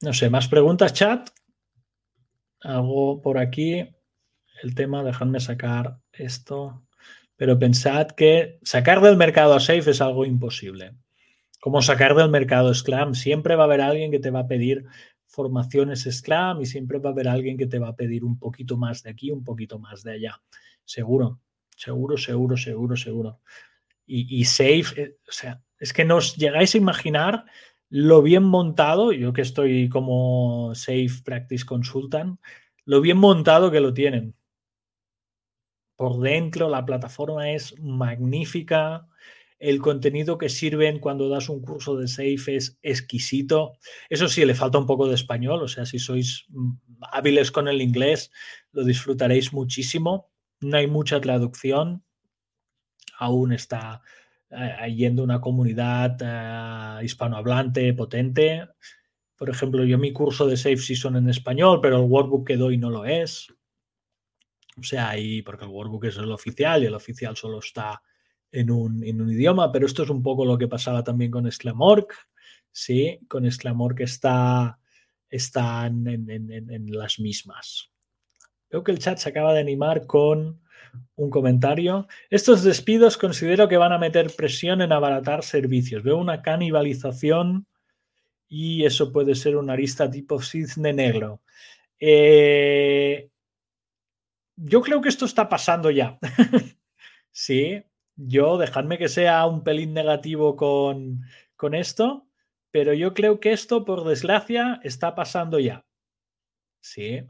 [0.00, 1.28] No sé, más preguntas, chat.
[2.60, 3.88] Algo por aquí.
[4.62, 6.84] El tema, dejadme sacar esto.
[7.36, 10.94] Pero pensad que sacar del mercado a Safe es algo imposible.
[11.60, 13.14] Como sacar del mercado Scrum.
[13.14, 14.84] Siempre va a haber alguien que te va a pedir
[15.26, 18.76] formaciones Scrum y siempre va a haber alguien que te va a pedir un poquito
[18.76, 20.40] más de aquí, un poquito más de allá.
[20.84, 21.40] Seguro,
[21.76, 23.40] seguro, seguro, seguro, seguro.
[24.06, 27.44] Y, y Safe, eh, o sea, es que nos llegáis a imaginar
[27.90, 32.38] lo bien montado, yo que estoy como Safe Practice Consultant,
[32.84, 34.34] lo bien montado que lo tienen.
[35.96, 39.08] Por dentro la plataforma es magnífica,
[39.58, 43.72] el contenido que sirven cuando das un curso de Safe es exquisito.
[44.08, 46.46] Eso sí, le falta un poco de español, o sea, si sois
[47.00, 48.30] hábiles con el inglés,
[48.72, 50.30] lo disfrutaréis muchísimo.
[50.60, 52.04] No hay mucha traducción,
[53.18, 54.02] aún está
[54.94, 58.66] yendo una comunidad eh, hispanohablante potente.
[59.36, 62.76] Por ejemplo, yo mi curso de Safe Season en español, pero el workbook que doy
[62.76, 63.48] no lo es.
[64.76, 68.02] O sea, ahí, porque el workbook es el oficial y el oficial solo está
[68.50, 72.14] en un, idioma, pero esto es un poco lo que pasaba también con Exclamorc,
[72.72, 73.20] ¿sí?
[73.28, 74.78] Con Exclamorc está,
[75.28, 77.90] están en, en las mismas.
[78.70, 80.62] Veo que el chat se acaba de animar con
[81.16, 82.06] un comentario.
[82.30, 86.02] Estos despidos considero que van a meter presión en abaratar servicios.
[86.02, 87.66] Veo una canibalización
[88.48, 91.42] y eso puede ser una arista tipo cisne negro.
[92.00, 93.30] Eh,
[94.56, 96.18] yo creo que esto está pasando ya.
[97.32, 97.82] sí,
[98.16, 101.22] yo dejadme que sea un pelín negativo con,
[101.56, 102.26] con esto,
[102.70, 105.84] pero yo creo que esto, por desgracia, está pasando ya.
[106.80, 107.22] Sí.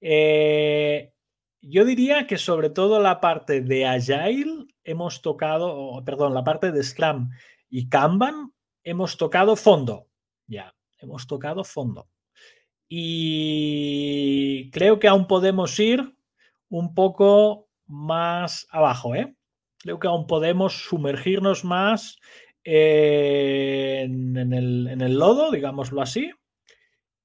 [0.00, 1.12] Eh,
[1.60, 6.82] yo diría que sobre todo la parte de Agile hemos tocado, perdón, la parte de
[6.82, 7.30] Scrum
[7.68, 8.52] y Kanban
[8.84, 10.08] hemos tocado fondo.
[10.46, 12.08] Ya, hemos tocado fondo.
[12.88, 16.14] Y creo que aún podemos ir
[16.70, 19.34] un poco más abajo, ¿eh?
[19.78, 22.18] Creo que aún podemos sumergirnos más
[22.64, 26.30] en, el, lodo, digámoslo así.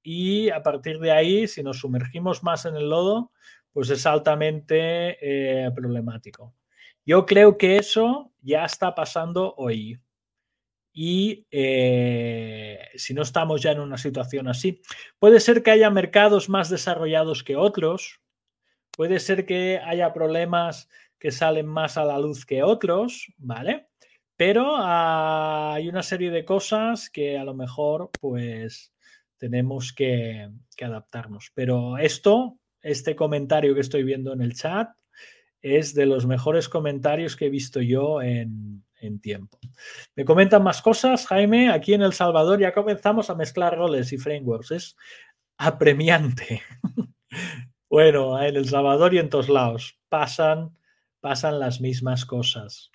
[0.02, 3.32] Y a partir de ahí, si nos sumergimos más en el lodo,
[3.74, 6.54] pues es altamente eh, problemático.
[7.04, 10.00] Yo creo que eso ya está pasando hoy.
[10.92, 14.80] Y eh, si no estamos ya en una situación así,
[15.18, 18.20] puede ser que haya mercados más desarrollados que otros,
[18.92, 23.88] puede ser que haya problemas que salen más a la luz que otros, ¿vale?
[24.36, 28.94] Pero hay una serie de cosas que a lo mejor pues
[29.36, 30.48] tenemos que,
[30.80, 31.50] adaptarnos.
[31.54, 34.90] Pero esto, este comentario que estoy viendo en el chat,
[35.60, 39.58] es de los mejores comentarios que he visto yo en, en tiempo.
[40.14, 41.70] Me comentan más cosas, Jaime.
[41.70, 44.70] Aquí en El Salvador ya comenzamos a mezclar roles y frameworks.
[44.70, 44.96] Es
[45.56, 46.62] apremiante.
[47.90, 50.76] bueno, en El Salvador y en todos lados pasan,
[51.20, 52.90] pasan las mismas cosas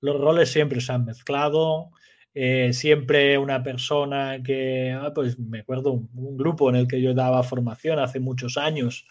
[0.00, 1.90] los roles siempre se han mezclado.
[2.38, 7.14] Eh, siempre una persona que, ah, pues me acuerdo un, grupo en el que yo
[7.14, 9.06] daba formación hace muchos años,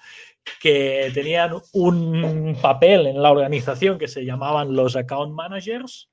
[0.61, 6.11] que tenían un papel en la organización que se llamaban los account managers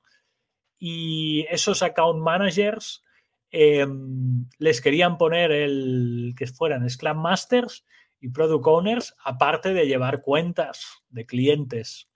[0.79, 3.05] y esos account managers
[3.51, 7.85] em, les querían poner el que fueran Scrum Masters
[8.21, 12.09] y Product Owners, aparte de llevar cuentas de clientes.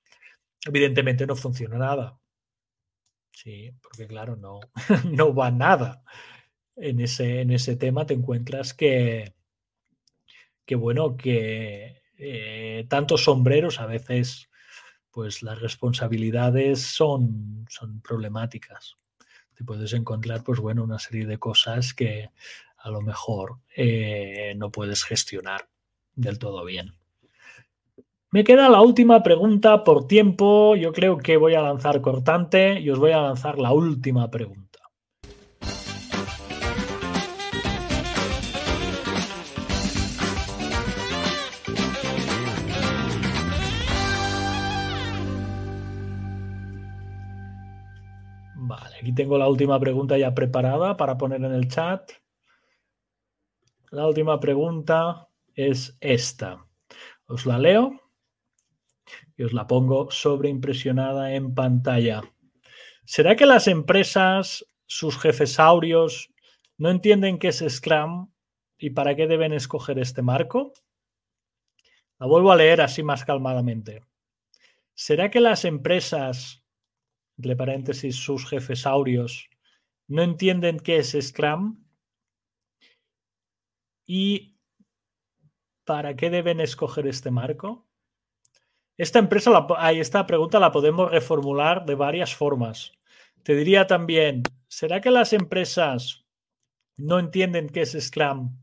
[0.65, 2.19] Evidentemente no funciona nada.
[3.37, 4.61] Sí, porque claro, no,
[5.11, 6.03] no va nada.
[6.75, 9.35] En ese, en ese tema te encuentras que,
[10.65, 14.49] que bueno, que eh, tantos sombreros a veces,
[15.11, 18.97] pues las responsabilidades son, son problemáticas.
[19.55, 22.31] Te puedes encontrar, pues bueno, una serie de cosas que
[22.79, 25.69] a lo mejor eh, no puedes gestionar
[26.15, 26.95] del todo bien.
[28.33, 30.75] Me queda la última pregunta por tiempo.
[30.75, 34.81] Yo creo que voy a lanzar cortante y os voy a lanzar la última pregunta.
[48.57, 52.11] Vale, aquí tengo la última pregunta ya preparada para poner en el chat.
[53.93, 56.67] La última pregunta es esta.
[57.29, 58.06] Os la leo
[59.37, 62.23] y os la pongo sobreimpresionada en pantalla.
[63.05, 66.31] ¿Será que las empresas, sus jefes aurios,
[66.79, 68.33] no entienden qué es Scrum
[68.79, 70.73] y para qué deben escoger este marco?
[72.19, 74.03] La vuelvo a leer así más calmadamente.
[74.95, 76.65] ¿Será que las empresas,
[77.37, 79.51] entre paréntesis, sus jefes aurios,
[80.09, 81.85] no entienden qué es Scrum?
[84.07, 84.57] ¿Y
[85.85, 87.86] para qué deben escoger este marco?
[88.99, 92.93] Esta empresa, esta pregunta la podemos reformular de varias formas.
[93.43, 96.25] Te diría también, ¿será que las empresas
[96.97, 98.59] no entienden qué es Scrum?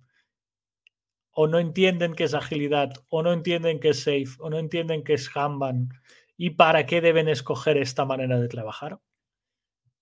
[1.29, 2.93] ¿O no entienden qué es agilidad?
[3.09, 4.29] ¿O no entienden qué es Safe?
[4.39, 5.89] ¿O no entienden qué es Kanban?
[6.35, 8.99] ¿Y para qué deben escoger esta manera de trabajar?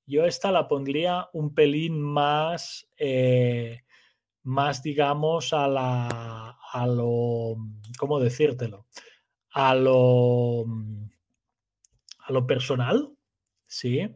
[0.06, 3.82] Yo esta la pondría un pelín más, eh,
[4.44, 7.58] más digamos, a, la, a lo,
[7.98, 8.88] ¿cómo decírtelo?
[9.52, 10.66] A lo,
[12.20, 13.12] a lo personal,
[13.68, 14.10] ¿sí?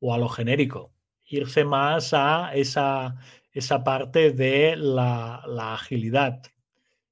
[0.00, 0.92] O a lo genérico.
[1.26, 3.16] Irse más a esa,
[3.52, 5.42] esa parte de la,
[5.74, 6.42] agilidad,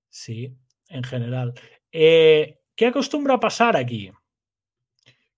[0.09, 0.57] ¿sí?
[0.89, 1.55] En general.
[1.93, 4.11] Eh, ¿Qué acostumbra pasar aquí?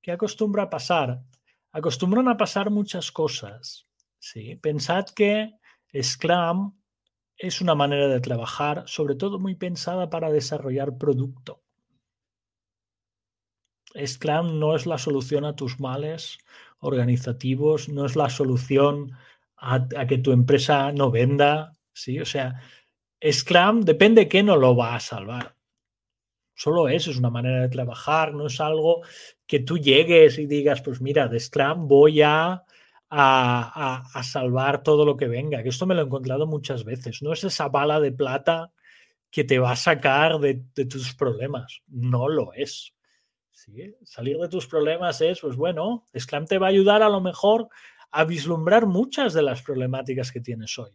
[0.01, 1.23] ¿Qué acostumbra pasar?
[1.73, 3.87] Acostumbran a pasar muchas cosas.
[4.19, 4.57] ¿sí?
[4.57, 5.55] Pensad que
[6.01, 6.79] Scrum
[7.37, 11.63] es una manera de trabajar, sobre todo muy pensada para desarrollar producto.
[14.05, 16.39] Scrum no es la solución a tus males
[16.81, 19.13] organizativos, no es la solución
[19.57, 22.19] a, que tu empresa no venda, ¿sí?
[22.21, 22.61] O sea,
[23.25, 25.57] Scrum depende de qué no lo va a salvar.
[26.55, 29.03] Solo eso es una manera de trabajar, no es algo
[29.47, 32.65] que tú llegues y digas, pues mira, de Scrum voy a,
[33.11, 35.63] a, salvar todo lo que venga.
[35.63, 37.23] Que esto me lo he encontrado muchas veces.
[37.23, 38.73] No es esa bala de plata
[39.31, 41.83] que te va a sacar de tus problemas.
[41.87, 42.95] No lo es.
[43.53, 47.69] Salir de tus problemas es, pues bueno, Scrum te va a ayudar a lo mejor
[48.11, 50.93] a vislumbrar muchas de las problemáticas que tienes hoy.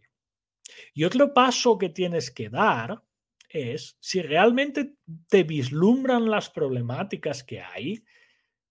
[0.93, 3.01] Y otro paso que tienes que dar
[3.49, 4.95] es, si realmente
[5.30, 8.03] te vislumbran las problemáticas que hay,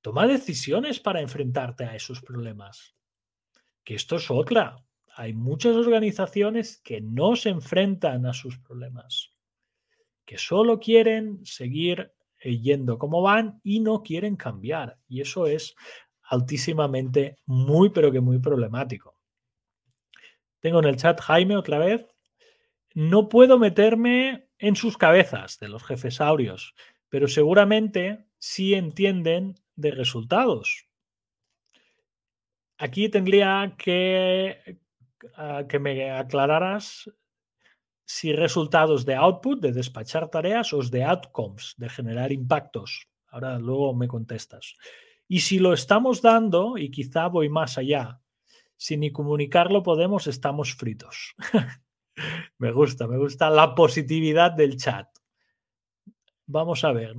[0.02, 2.94] toma decisiones para enfrentarte a esos problemas.
[3.82, 4.84] Que esto es otra.
[5.14, 9.32] Hay muchas organizaciones que no se enfrentan a sus problemas,
[10.24, 12.12] que solo quieren seguir
[12.54, 14.98] yendo como van y no quieren cambiar.
[15.08, 15.74] Y eso es
[16.22, 19.16] altísimamente muy, pero que muy problemático.
[20.60, 22.06] Tengo en el chat Jaime otra vez.
[22.94, 26.74] No puedo meterme en sus cabezas de los jefes aurios,
[27.08, 30.86] pero seguramente sí entienden de resultados.
[32.78, 34.78] Aquí tendría que,
[35.36, 37.10] ah, que me aclararas
[38.06, 43.08] si resultados de output, de despachar tareas, o de outcomes, de generar impactos.
[43.26, 44.76] Ahora luego me contestas.
[45.28, 48.20] Y si lo estamos dando, y quizá voy más allá,
[48.76, 51.34] si ni comunicarlo podemos, estamos fritos.
[52.58, 55.08] me gusta, me gusta la positividad del chat.
[56.46, 57.16] Vamos a ver.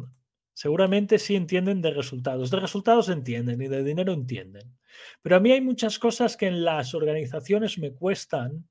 [0.53, 2.49] Seguramente sí entienden de resultados.
[2.49, 4.77] De resultados entienden y de dinero entienden.
[5.21, 8.69] Pero a mí hay muchas cosas que en las organizaciones me cuestan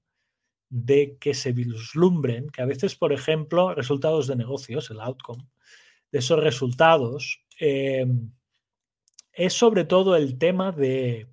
[0.68, 5.44] de que se vislumbren, que a veces, por ejemplo, resultados de negocios, el outcome,
[6.12, 8.30] de esos resultados, em,
[9.32, 11.28] es sobre todo el tema de,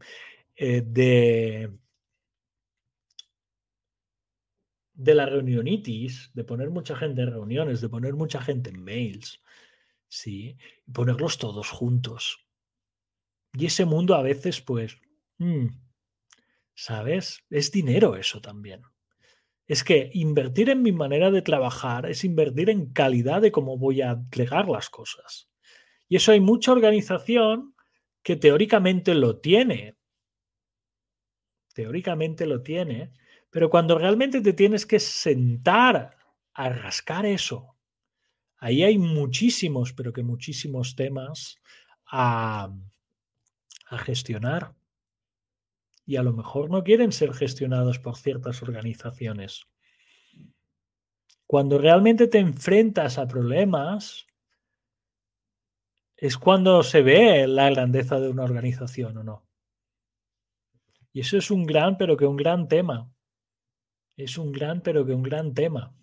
[0.56, 1.72] eh, de,
[4.94, 9.42] de la reunionitis, de poner mucha gente en reuniones, de poner mucha gente en mails,
[10.08, 10.58] ¿sí?
[10.88, 12.46] Y ponerlos todos juntos.
[13.54, 14.98] Y ese mundo a veces, pues,
[15.38, 15.68] mm,
[16.76, 17.44] ¿sabes?
[17.50, 18.84] Es dinero eso también
[19.68, 24.02] es que invertir en mi manera de trabajar es invertir en calidad de cómo voy
[24.02, 25.50] a entregar las cosas.
[26.08, 27.76] Y eso hay mucha organización
[28.22, 29.96] que teóricamente lo tiene.
[31.74, 33.14] Teóricamente lo tiene,
[33.50, 36.18] pero cuando realmente te tienes que sentar
[36.54, 37.76] a rascar eso,
[38.58, 41.60] ahí hay muchísimos, pero que muchísimos temas
[42.06, 42.72] a,
[43.88, 44.76] a gestionar
[46.06, 49.66] y a lo mejor no quieren ser gestionados por ciertas organizaciones.
[51.48, 54.28] Cuando realmente te enfrentas a problemas,
[56.18, 59.48] es cuando se ve la grandeza de una organización o no.
[61.12, 63.12] Y eso es un gran, pero que un gran tema.
[64.18, 65.96] Es un gran, pero que un gran tema.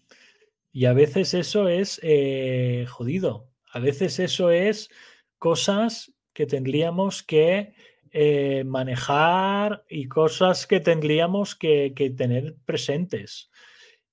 [0.72, 3.51] Y a veces eso es eh, jodido.
[3.72, 4.88] A veces eso es
[5.38, 7.74] cosas que tendríamos que
[8.12, 13.50] eh, manejar y cosas que tendríamos que, tener presentes.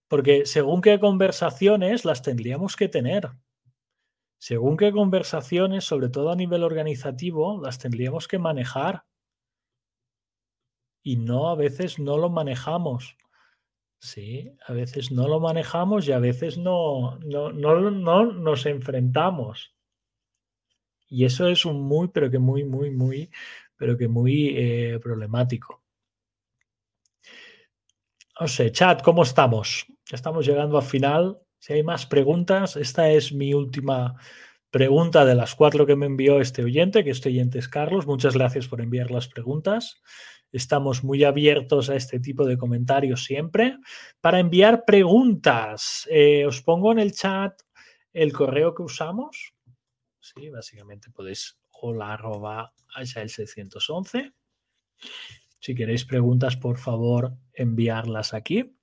[0.07, 3.31] Porque según qué conversaciones las tendríamos que tener.
[4.39, 9.05] Según qué conversaciones, sobre todo a nivel organizativo, las tendríamos que manejar.
[11.01, 13.17] Y no, a veces no lo manejamos.
[13.99, 19.73] Sí, a veces no lo manejamos y a veces no, no, no, no nos enfrentamos.
[21.09, 23.31] Y eso es un muy, pero que muy, muy, muy,
[23.77, 25.83] pero que muy eh, problemático.
[28.39, 29.85] No sé, chat, ¿cómo estamos?
[30.11, 31.39] Estamos llegando al final.
[31.59, 34.15] Si hay más preguntas, esta es mi última
[34.69, 38.05] pregunta de las cuatro que me envió este oyente, que este oyente es Carlos.
[38.05, 40.01] Muchas gracias por enviar las preguntas.
[40.51, 43.77] Estamos muy abiertos a este tipo de comentarios siempre.
[44.21, 47.59] Para enviar preguntas, eh, os pongo en el chat
[48.13, 49.53] el correo que usamos.
[50.19, 54.33] Sí, básicamente podéis hola arroba el 611.
[55.59, 58.75] Si queréis preguntas, por favor, enviarlas aquí.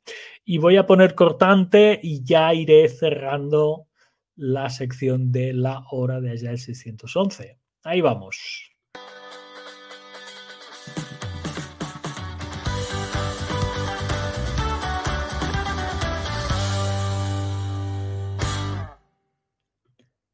[0.45, 3.89] Y voy a poner cortante y ya iré cerrando
[4.37, 7.59] la sección de la hora de el 611.
[7.85, 8.71] Ahí vamos.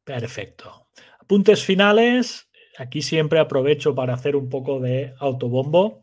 [0.03, 0.89] Perfecto.
[1.19, 2.50] Apuntes finales
[2.81, 6.01] aquí siempre aprovecho para hacer un poco de autobombo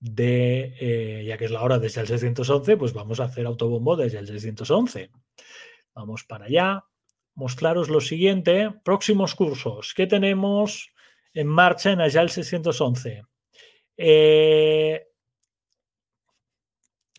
[0.00, 3.96] de, eh, ya que es la hora desde el 611, pues vamos a hacer autobombo
[3.96, 5.10] desde el 611.
[5.94, 6.84] Vamos para allá.
[7.34, 8.70] Mostraros lo siguiente.
[8.82, 9.92] Próximos cursos.
[9.94, 10.90] ¿Qué tenemos
[11.34, 13.22] en marcha en Agile 611?
[13.98, 15.06] Eh,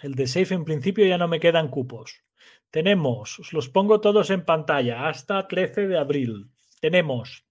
[0.01, 2.23] el de Safe en principio ya no me quedan cupos.
[2.71, 6.51] Tenemos, os los pongo todos en pantalla, hasta 13 de abril.
[6.81, 7.46] Tenemos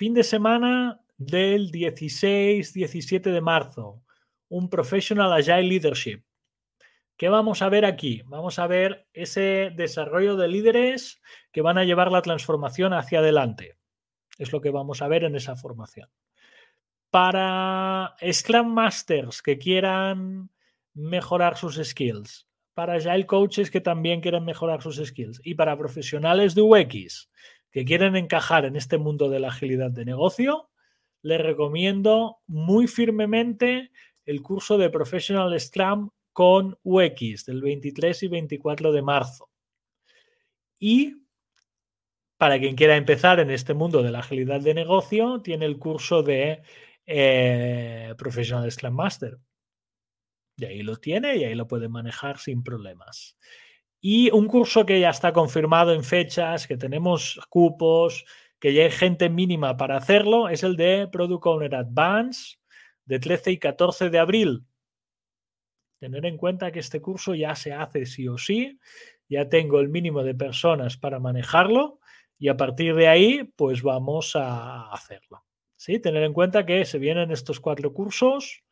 [0.00, 4.02] Fin de semana del 16-17 de marzo,
[4.48, 6.22] un Professional Agile Leadership.
[7.18, 8.22] ¿Qué vamos a ver aquí?
[8.24, 11.20] Vamos a ver ese desarrollo de líderes
[11.52, 13.76] que van a llevar la transformación hacia adelante.
[14.38, 16.08] Es lo que vamos a ver en esa formación.
[17.10, 20.48] Para Scrum Masters que quieran
[20.94, 26.54] mejorar sus skills, para Agile Coaches que también quieran mejorar sus skills y para profesionales
[26.54, 27.28] de UX
[27.70, 30.70] que quieren encajar en este mundo de la agilidad de negocio,
[31.22, 33.90] les recomiendo muy firmemente
[34.24, 39.50] el curso de Professional Scrum con UX del 23 y 24 de marzo.
[40.78, 41.16] Y
[42.36, 46.22] para quien quiera empezar en este mundo de la agilidad de negocio, tiene el curso
[46.22, 46.62] de
[47.04, 49.38] eh, Professional Scrum Master.
[50.56, 53.36] Y ahí lo tiene y ahí lo puede manejar sin problemas.
[54.00, 58.24] Y un curso que ya está confirmado en fechas, que tenemos cupos,
[58.58, 62.56] que ya hay gente mínima para hacerlo, es el de Product Owner Advance
[63.04, 64.64] de 13 y 14 de abril.
[65.98, 68.78] Tener en cuenta que este curso ya se hace sí o sí,
[69.28, 72.00] ya tengo el mínimo de personas para manejarlo
[72.38, 75.44] y a partir de ahí pues vamos a hacerlo.
[75.76, 75.98] ¿Sí?
[75.98, 78.62] Tener en cuenta que se vienen estos cuatro cursos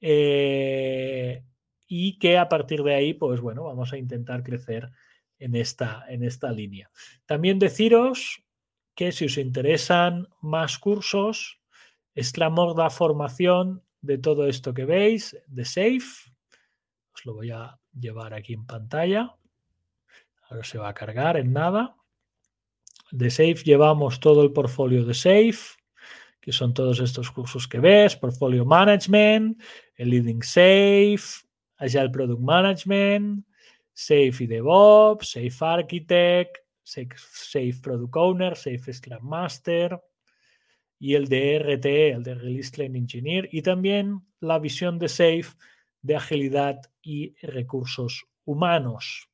[0.00, 1.42] eh,
[1.88, 4.90] y que a partir de ahí pues bueno, vamos a intentar crecer
[5.38, 6.90] en esta, en esta línea.
[7.26, 8.44] También deciros
[8.94, 11.58] que si os interesan más cursos,
[12.18, 16.34] Exclamor da formación de todo esto que veis, de Safe.
[17.14, 19.36] Os lo voy a llevar aquí en pantalla.
[20.50, 21.94] Ahora se va a cargar en nada.
[23.12, 25.78] De Safe llevamos todo el portfolio de Safe,
[26.40, 29.62] que son todos estos cursos que ves, Portfolio Management,
[29.94, 31.46] el Leading Safe,
[31.78, 33.46] Agile Product Management,
[33.92, 40.00] Safe y DevOps, Safe Architect, Safe, Product Owner, Safe Scrum Master,
[40.98, 45.56] y el de RT, el de Release Train Engineer, y también la visión de SAFE
[46.02, 49.28] de agilidad y recursos humanos.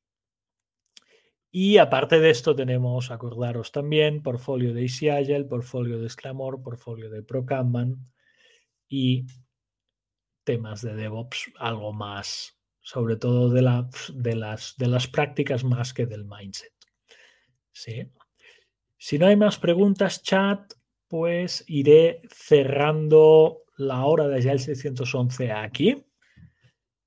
[1.50, 7.08] Y aparte de esto tenemos, acordaros también, portfolio de Easy Agile, portfolio de Sclamor, portfolio
[7.08, 8.10] de ProKanban
[8.88, 9.24] y
[10.44, 13.62] temas de DevOps, algo más, sobre todo de,
[14.14, 16.72] de, las, de las prácticas más que del mindset.
[17.72, 18.10] ¿Sí?
[18.96, 20.72] Si no hay más preguntas, chat,
[21.08, 26.04] pues iré cerrando la hora de el 611 aquí.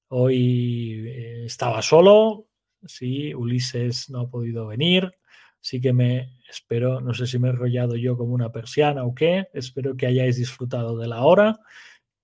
[0.09, 2.47] Hoy eh, estaba solo,
[2.85, 5.11] sí, Ulises no ha podido venir,
[5.61, 9.13] así que me espero, no sé si me he enrollado yo como una persiana o
[9.13, 11.59] qué, espero que hayáis disfrutado de la hora,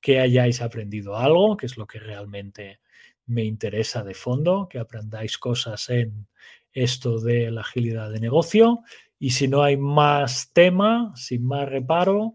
[0.03, 2.81] que hayáis aprendido algo, que es lo que realmente
[3.25, 6.27] me interesa de fondo, que aprendáis cosas en
[6.73, 8.83] esto de la agilidad de negocio
[9.17, 12.33] y si no hay más tema, sin más reparo,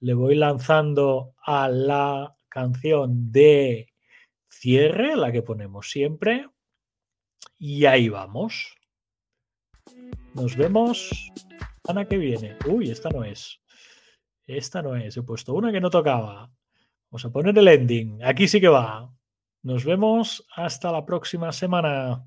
[0.00, 3.92] le voy lanzando a la canción de
[4.48, 6.48] cierre, la que ponemos siempre.
[7.58, 8.74] Y ahí vamos.
[10.34, 11.30] Nos vemos
[11.86, 12.56] Ana que viene.
[12.66, 13.60] Uy, esta no es.
[14.46, 15.16] Esta no es.
[15.16, 16.51] He puesto una que no tocaba.
[17.12, 18.24] Vamos a poner el ending.
[18.24, 19.14] Aquí sí que va.
[19.62, 22.24] Nos vemos hasta la próxima semana.